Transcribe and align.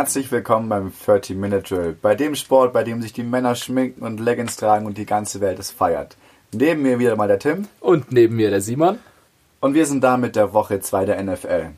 Herzlich 0.00 0.32
willkommen 0.32 0.70
beim 0.70 0.94
30-Minute 1.06 1.60
Drill, 1.60 1.92
bei 1.92 2.14
dem 2.14 2.34
Sport, 2.34 2.72
bei 2.72 2.84
dem 2.84 3.02
sich 3.02 3.12
die 3.12 3.22
Männer 3.22 3.54
schminken 3.54 4.02
und 4.02 4.18
Leggings 4.18 4.56
tragen 4.56 4.86
und 4.86 4.96
die 4.96 5.04
ganze 5.04 5.42
Welt 5.42 5.58
es 5.58 5.70
feiert. 5.70 6.16
Neben 6.52 6.80
mir 6.80 6.98
wieder 6.98 7.16
mal 7.16 7.28
der 7.28 7.38
Tim. 7.38 7.68
Und 7.80 8.10
neben 8.10 8.36
mir 8.36 8.48
der 8.48 8.62
Simon. 8.62 8.98
Und 9.60 9.74
wir 9.74 9.84
sind 9.84 10.02
da 10.02 10.16
mit 10.16 10.36
der 10.36 10.54
Woche 10.54 10.80
2 10.80 11.04
der 11.04 11.22
NFL. 11.22 11.72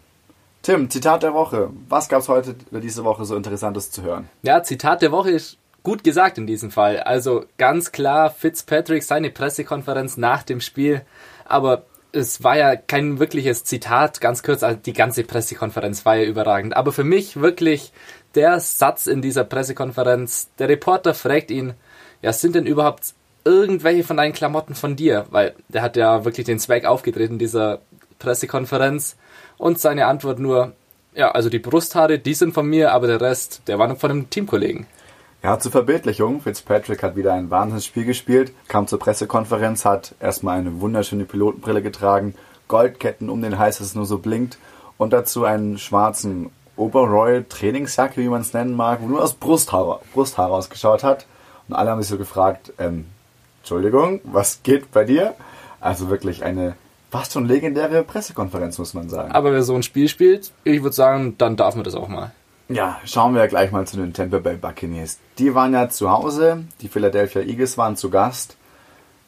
Tim, 0.62 0.88
Zitat 0.88 1.24
der 1.24 1.34
Woche. 1.34 1.70
Was 1.88 2.08
gab 2.08 2.20
es 2.20 2.28
heute 2.28 2.54
oder 2.70 2.80
diese 2.80 3.02
Woche 3.02 3.24
so 3.24 3.34
Interessantes 3.34 3.90
zu 3.90 4.04
hören? 4.04 4.28
Ja, 4.42 4.62
Zitat 4.62 5.02
der 5.02 5.10
Woche 5.10 5.32
ist 5.32 5.58
gut 5.82 6.04
gesagt 6.04 6.38
in 6.38 6.46
diesem 6.46 6.70
Fall. 6.70 7.00
Also 7.00 7.46
ganz 7.58 7.90
klar 7.90 8.30
Fitzpatrick 8.30 9.02
seine 9.02 9.30
Pressekonferenz 9.30 10.16
nach 10.16 10.44
dem 10.44 10.60
Spiel. 10.60 11.02
Aber 11.44 11.86
es 12.12 12.44
war 12.44 12.56
ja 12.58 12.76
kein 12.76 13.18
wirkliches 13.18 13.64
Zitat, 13.64 14.20
ganz 14.20 14.42
kurz, 14.42 14.62
also 14.62 14.78
die 14.78 14.92
ganze 14.92 15.24
Pressekonferenz 15.24 16.04
war 16.04 16.16
ja 16.16 16.24
überragend. 16.24 16.76
Aber 16.76 16.92
für 16.92 17.04
mich 17.04 17.40
wirklich 17.40 17.92
der 18.34 18.60
Satz 18.60 19.06
in 19.06 19.22
dieser 19.22 19.44
Pressekonferenz, 19.44 20.50
der 20.58 20.68
Reporter 20.68 21.14
fragt 21.14 21.50
ihn, 21.50 21.74
ja, 22.20 22.32
sind 22.32 22.54
denn 22.54 22.66
überhaupt 22.66 23.14
irgendwelche 23.44 24.04
von 24.04 24.18
deinen 24.18 24.34
Klamotten 24.34 24.74
von 24.74 24.94
dir? 24.94 25.26
Weil 25.30 25.54
der 25.68 25.82
hat 25.82 25.96
ja 25.96 26.24
wirklich 26.24 26.46
den 26.46 26.60
Swag 26.60 26.84
aufgetreten 26.84 27.38
dieser 27.38 27.80
Pressekonferenz. 28.18 29.16
Und 29.58 29.80
seine 29.80 30.06
Antwort 30.06 30.38
nur, 30.38 30.72
ja, 31.14 31.30
also 31.30 31.48
die 31.48 31.58
Brusthaare, 31.58 32.18
die 32.18 32.34
sind 32.34 32.52
von 32.52 32.66
mir, 32.66 32.92
aber 32.92 33.06
der 33.06 33.20
Rest, 33.20 33.62
der 33.66 33.78
war 33.78 33.88
noch 33.88 33.98
von 33.98 34.10
einem 34.10 34.30
Teamkollegen. 34.30 34.86
Ja, 35.42 35.58
zur 35.58 35.72
Verbildlichung. 35.72 36.40
Fitzpatrick 36.40 37.02
hat 37.02 37.16
wieder 37.16 37.32
ein 37.32 37.50
Wahnsinnsspiel 37.50 38.04
gespielt, 38.04 38.52
kam 38.68 38.86
zur 38.86 39.00
Pressekonferenz, 39.00 39.84
hat 39.84 40.14
erstmal 40.20 40.58
eine 40.58 40.80
wunderschöne 40.80 41.24
Pilotenbrille 41.24 41.82
getragen, 41.82 42.36
Goldketten 42.68 43.28
um 43.28 43.42
den 43.42 43.58
Hals, 43.58 43.78
dass 43.78 43.88
es 43.88 43.94
nur 43.96 44.06
so 44.06 44.18
blinkt 44.18 44.56
und 44.98 45.12
dazu 45.12 45.44
einen 45.44 45.78
schwarzen 45.78 46.50
Oberroyal 46.76 47.44
Trainingsjacke, 47.48 48.20
wie 48.20 48.28
man 48.28 48.42
es 48.42 48.52
nennen 48.52 48.76
mag, 48.76 49.00
wo 49.02 49.08
nur 49.08 49.20
das 49.20 49.34
Brusthaar, 49.34 50.00
Brusthaar 50.14 50.48
ausgeschaut 50.48 51.02
hat. 51.02 51.26
Und 51.68 51.74
alle 51.74 51.90
haben 51.90 52.00
sich 52.00 52.10
so 52.10 52.18
gefragt, 52.18 52.72
ähm, 52.78 53.06
Entschuldigung, 53.62 54.20
was 54.22 54.62
geht 54.62 54.92
bei 54.92 55.02
dir? 55.04 55.34
Also 55.80 56.08
wirklich 56.08 56.44
eine 56.44 56.76
fast 57.10 57.32
schon 57.32 57.46
legendäre 57.46 58.04
Pressekonferenz, 58.04 58.78
muss 58.78 58.94
man 58.94 59.08
sagen. 59.08 59.32
Aber 59.32 59.52
wer 59.52 59.64
so 59.64 59.74
ein 59.74 59.82
Spiel 59.82 60.08
spielt, 60.08 60.52
ich 60.62 60.84
würde 60.84 60.94
sagen, 60.94 61.34
dann 61.36 61.56
darf 61.56 61.74
man 61.74 61.82
das 61.82 61.96
auch 61.96 62.08
mal. 62.08 62.30
Ja, 62.72 62.98
schauen 63.04 63.34
wir 63.34 63.46
gleich 63.48 63.70
mal 63.70 63.86
zu 63.86 63.96
den 63.96 64.14
Tampa 64.14 64.38
Bay 64.38 64.56
Buccaneers. 64.56 65.18
Die 65.38 65.54
waren 65.54 65.74
ja 65.74 65.90
zu 65.90 66.10
Hause, 66.10 66.64
die 66.80 66.88
Philadelphia 66.88 67.42
Eagles 67.42 67.76
waren 67.76 67.96
zu 67.96 68.08
Gast. 68.08 68.56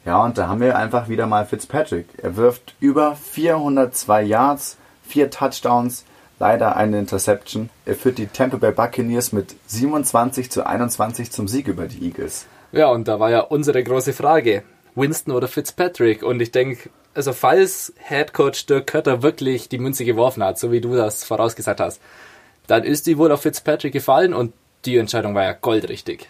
Ja, 0.07 0.23
und 0.23 0.39
da 0.39 0.49
haben 0.49 0.61
wir 0.61 0.79
einfach 0.79 1.09
wieder 1.09 1.27
mal 1.27 1.45
Fitzpatrick. 1.45 2.07
Er 2.23 2.37
wirft 2.37 2.75
über 2.81 3.17
402 3.17 4.23
Yards, 4.23 4.77
vier 5.07 5.31
Touchdowns, 5.31 6.05
leider 6.39 6.77
eine 6.77 6.99
Interception. 6.99 7.69
Er 7.85 7.97
führt 7.97 8.17
die 8.17 8.29
Tampa 8.29 8.57
Bay 8.57 8.73
Buccaneers 8.73 9.33
mit 9.33 9.55
27 9.67 10.51
zu 10.51 10.67
21 10.67 11.31
zum 11.31 11.47
Sieg 11.47 11.69
über 11.69 11.87
die 11.87 12.03
Eagles. 12.07 12.47
Ja, 12.73 12.89
und 12.89 13.09
da 13.09 13.21
war 13.21 13.31
ja 13.31 13.41
unsere 13.41 13.85
große 13.85 14.15
Frage. 14.15 14.63
Winston 14.95 15.35
oder 15.35 15.49
Fitzpatrick? 15.49 16.23
Und 16.23 16.41
ich 16.41 16.51
denke, 16.51 16.89
also 17.15 17.33
falls 17.33 17.93
Head 18.09 18.33
Coach 18.33 18.67
Dirk 18.67 18.87
Kötter 18.87 19.23
wirklich 19.23 19.69
die 19.69 19.79
Münze 19.79 20.05
geworfen 20.05 20.43
hat, 20.43 20.59
so 20.59 20.73
wie 20.73 20.81
du 20.81 20.95
das 20.95 21.25
vorausgesagt 21.25 21.81
hast, 21.81 22.01
dann 22.67 22.85
ist 22.85 23.07
die 23.07 23.19
wohl 23.19 23.33
auf 23.33 23.43
Fitzpatrick 23.43 23.93
gefallen 23.93 24.35
und 24.35 24.53
die 24.85 24.99
Entscheidung 24.99 25.35
war 25.35 25.45
ja 25.45 25.53
goldrichtig. 25.53 26.29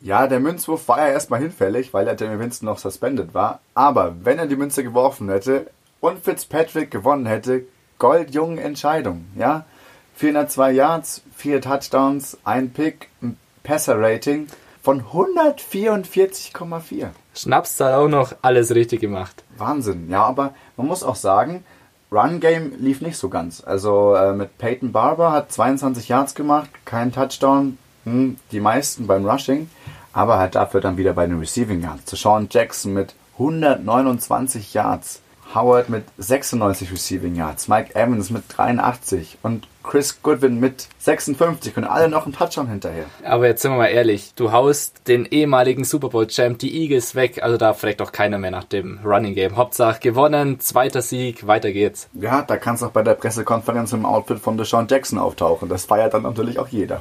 Ja, 0.00 0.28
der 0.28 0.40
Münzwurf 0.40 0.88
war 0.88 1.00
ja 1.00 1.08
erstmal 1.08 1.40
hinfällig, 1.40 1.92
weil 1.92 2.04
der 2.04 2.14
Daniel 2.14 2.38
Winston 2.38 2.66
noch 2.66 2.78
suspended 2.78 3.34
war. 3.34 3.60
Aber 3.74 4.14
wenn 4.22 4.38
er 4.38 4.46
die 4.46 4.56
Münze 4.56 4.84
geworfen 4.84 5.28
hätte 5.28 5.68
und 6.00 6.24
Fitzpatrick 6.24 6.90
gewonnen 6.90 7.26
hätte, 7.26 7.64
goldjungen 7.98 8.58
Entscheidung, 8.58 9.26
ja. 9.34 9.66
402 10.14 10.72
Yards, 10.72 11.22
4 11.36 11.60
Touchdowns, 11.60 12.38
ein 12.42 12.70
Pick, 12.70 13.10
ein 13.22 13.36
Passer-Rating 13.62 14.48
von 14.82 15.04
144,4. 15.04 17.10
Schnaps 17.34 17.78
hat 17.78 17.94
auch 17.94 18.08
noch 18.08 18.34
alles 18.42 18.74
richtig 18.74 19.00
gemacht. 19.00 19.44
Wahnsinn, 19.56 20.10
ja, 20.10 20.24
aber 20.24 20.54
man 20.76 20.88
muss 20.88 21.04
auch 21.04 21.14
sagen, 21.14 21.64
Run-Game 22.10 22.72
lief 22.78 23.00
nicht 23.00 23.16
so 23.16 23.28
ganz. 23.28 23.62
Also 23.64 24.14
äh, 24.14 24.32
mit 24.32 24.56
Peyton 24.58 24.92
Barber 24.92 25.32
hat 25.32 25.52
22 25.52 26.08
Yards 26.08 26.34
gemacht, 26.34 26.70
kein 26.84 27.12
Touchdown, 27.12 27.78
hm, 28.04 28.36
die 28.50 28.60
meisten 28.60 29.06
beim 29.06 29.28
Rushing, 29.28 29.68
aber 30.12 30.38
hat 30.38 30.54
dafür 30.54 30.80
dann 30.80 30.96
wieder 30.96 31.12
bei 31.12 31.26
den 31.26 31.38
Receiving 31.38 31.82
Yards. 31.82 32.06
Zu 32.06 32.16
Sean 32.16 32.48
Jackson 32.50 32.94
mit 32.94 33.14
129 33.34 34.72
Yards, 34.74 35.20
Howard 35.54 35.88
mit 35.88 36.04
96 36.18 36.92
Receiving 36.92 37.34
Yards, 37.34 37.68
Mike 37.68 37.94
Evans 37.94 38.30
mit 38.30 38.44
83 38.48 39.38
und 39.42 39.66
Chris 39.82 40.20
Goodwin 40.22 40.60
mit 40.60 40.88
56 40.98 41.76
und 41.78 41.84
alle 41.84 42.08
noch 42.08 42.24
einen 42.24 42.34
Touchdown 42.34 42.68
hinterher. 42.68 43.06
Aber 43.24 43.46
jetzt 43.46 43.62
sind 43.62 43.70
wir 43.72 43.78
mal 43.78 43.86
ehrlich, 43.86 44.34
du 44.34 44.52
haust 44.52 45.08
den 45.08 45.24
ehemaligen 45.24 45.84
Super 45.84 46.10
Bowl 46.10 46.26
Champ, 46.26 46.58
die 46.58 46.82
Eagles 46.82 47.14
weg, 47.14 47.42
also 47.42 47.56
da 47.56 47.72
fragt 47.72 48.00
doch 48.00 48.12
keiner 48.12 48.36
mehr 48.38 48.50
nach 48.50 48.64
dem 48.64 49.00
Running 49.02 49.34
Game. 49.34 49.56
Hauptsache 49.56 50.00
gewonnen, 50.00 50.60
zweiter 50.60 51.00
Sieg, 51.00 51.46
weiter 51.46 51.72
geht's. 51.72 52.08
Ja, 52.12 52.42
da 52.42 52.58
kannst 52.58 52.82
du 52.82 52.86
auch 52.86 52.90
bei 52.90 53.02
der 53.02 53.14
Pressekonferenz 53.14 53.92
im 53.92 54.04
Outfit 54.04 54.40
von 54.40 54.58
Deshaun 54.58 54.86
Jackson 54.88 55.18
auftauchen. 55.18 55.70
Das 55.70 55.86
feiert 55.86 56.12
dann 56.12 56.24
natürlich 56.24 56.58
auch 56.58 56.68
jeder. 56.68 57.00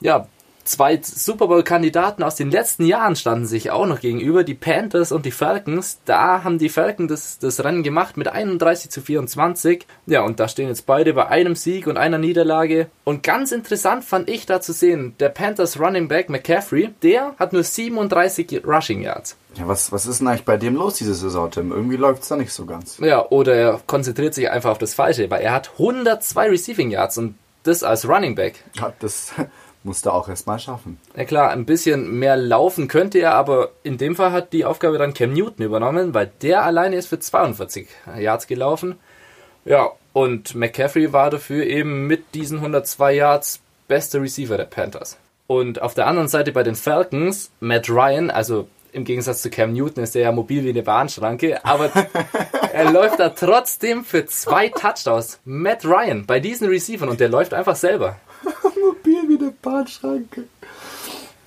Ja, 0.00 0.26
zwei 0.66 1.00
Super 1.02 1.48
Bowl-Kandidaten 1.48 2.22
aus 2.22 2.36
den 2.36 2.50
letzten 2.50 2.86
Jahren 2.86 3.16
standen 3.16 3.46
sich 3.46 3.70
auch 3.70 3.86
noch 3.86 4.00
gegenüber, 4.00 4.44
die 4.44 4.54
Panthers 4.54 5.12
und 5.12 5.26
die 5.26 5.30
Falcons. 5.30 6.00
Da 6.04 6.44
haben 6.44 6.58
die 6.58 6.68
Falcons 6.68 7.10
das, 7.10 7.38
das 7.38 7.64
Rennen 7.64 7.82
gemacht 7.82 8.16
mit 8.16 8.28
31 8.28 8.90
zu 8.90 9.00
24. 9.00 9.86
Ja, 10.06 10.22
und 10.22 10.40
da 10.40 10.48
stehen 10.48 10.68
jetzt 10.68 10.86
beide 10.86 11.14
bei 11.14 11.28
einem 11.28 11.54
Sieg 11.54 11.86
und 11.86 11.96
einer 11.96 12.18
Niederlage. 12.18 12.88
Und 13.04 13.22
ganz 13.22 13.52
interessant 13.52 14.04
fand 14.04 14.28
ich 14.28 14.46
da 14.46 14.60
zu 14.60 14.72
sehen, 14.72 15.14
der 15.20 15.28
Panthers 15.28 15.80
Running 15.80 16.08
Back 16.08 16.28
McCaffrey, 16.28 16.94
der 17.02 17.34
hat 17.38 17.52
nur 17.52 17.62
37 17.62 18.62
Rushing 18.66 19.02
Yards. 19.02 19.36
Ja, 19.56 19.66
was, 19.68 19.90
was 19.90 20.06
ist 20.06 20.20
denn 20.20 20.28
eigentlich 20.28 20.44
bei 20.44 20.58
dem 20.58 20.74
los 20.74 20.96
diese 20.96 21.14
Saison, 21.14 21.50
Tim? 21.50 21.72
Irgendwie 21.72 21.96
läuft 21.96 22.22
es 22.22 22.28
da 22.28 22.36
nicht 22.36 22.52
so 22.52 22.66
ganz. 22.66 22.98
Ja, 22.98 23.26
oder 23.30 23.54
er 23.54 23.80
konzentriert 23.86 24.34
sich 24.34 24.50
einfach 24.50 24.70
auf 24.70 24.78
das 24.78 24.94
Falsche, 24.94 25.30
weil 25.30 25.40
er 25.40 25.52
hat 25.52 25.70
102 25.78 26.50
Receiving 26.50 26.90
Yards 26.90 27.16
und 27.16 27.36
das 27.62 27.82
als 27.82 28.08
Running 28.08 28.34
Back. 28.34 28.62
Ja, 28.74 28.92
das 28.98 29.32
musste 29.86 30.12
auch 30.12 30.28
erstmal 30.28 30.58
schaffen. 30.58 30.98
Ja 31.16 31.24
klar, 31.24 31.50
ein 31.50 31.64
bisschen 31.64 32.18
mehr 32.18 32.36
laufen 32.36 32.88
könnte 32.88 33.18
er, 33.18 33.34
aber 33.34 33.70
in 33.82 33.96
dem 33.96 34.16
Fall 34.16 34.32
hat 34.32 34.52
die 34.52 34.66
Aufgabe 34.66 34.98
dann 34.98 35.14
Cam 35.14 35.32
Newton 35.32 35.64
übernommen, 35.64 36.12
weil 36.12 36.30
der 36.42 36.64
alleine 36.64 36.96
ist 36.96 37.06
für 37.06 37.18
42 37.18 37.88
Yards 38.18 38.46
gelaufen. 38.46 38.96
Ja, 39.64 39.90
und 40.12 40.54
McCaffrey 40.54 41.12
war 41.12 41.30
dafür 41.30 41.64
eben 41.64 42.06
mit 42.06 42.34
diesen 42.34 42.58
102 42.58 43.14
Yards 43.14 43.60
bester 43.88 44.20
Receiver 44.20 44.56
der 44.56 44.64
Panthers. 44.64 45.18
Und 45.46 45.80
auf 45.80 45.94
der 45.94 46.06
anderen 46.06 46.28
Seite 46.28 46.52
bei 46.52 46.62
den 46.62 46.74
Falcons, 46.74 47.50
Matt 47.60 47.88
Ryan, 47.88 48.30
also 48.30 48.68
im 48.92 49.04
Gegensatz 49.04 49.42
zu 49.42 49.50
Cam 49.50 49.72
Newton 49.74 50.02
ist 50.02 50.16
er 50.16 50.22
ja 50.22 50.32
mobil 50.32 50.64
wie 50.64 50.70
eine 50.70 50.82
Bahnschranke, 50.82 51.64
aber 51.64 51.90
er 52.72 52.90
läuft 52.90 53.20
da 53.20 53.28
trotzdem 53.28 54.04
für 54.04 54.24
zwei 54.26 54.68
Touchdowns. 54.68 55.38
Matt 55.44 55.84
Ryan 55.84 56.24
bei 56.26 56.40
diesen 56.40 56.68
Receivern 56.68 57.10
und 57.10 57.20
der 57.20 57.28
läuft 57.28 57.52
einfach 57.52 57.76
selber. 57.76 58.16
eine 59.38 59.52
Bahnschranke. 59.62 60.44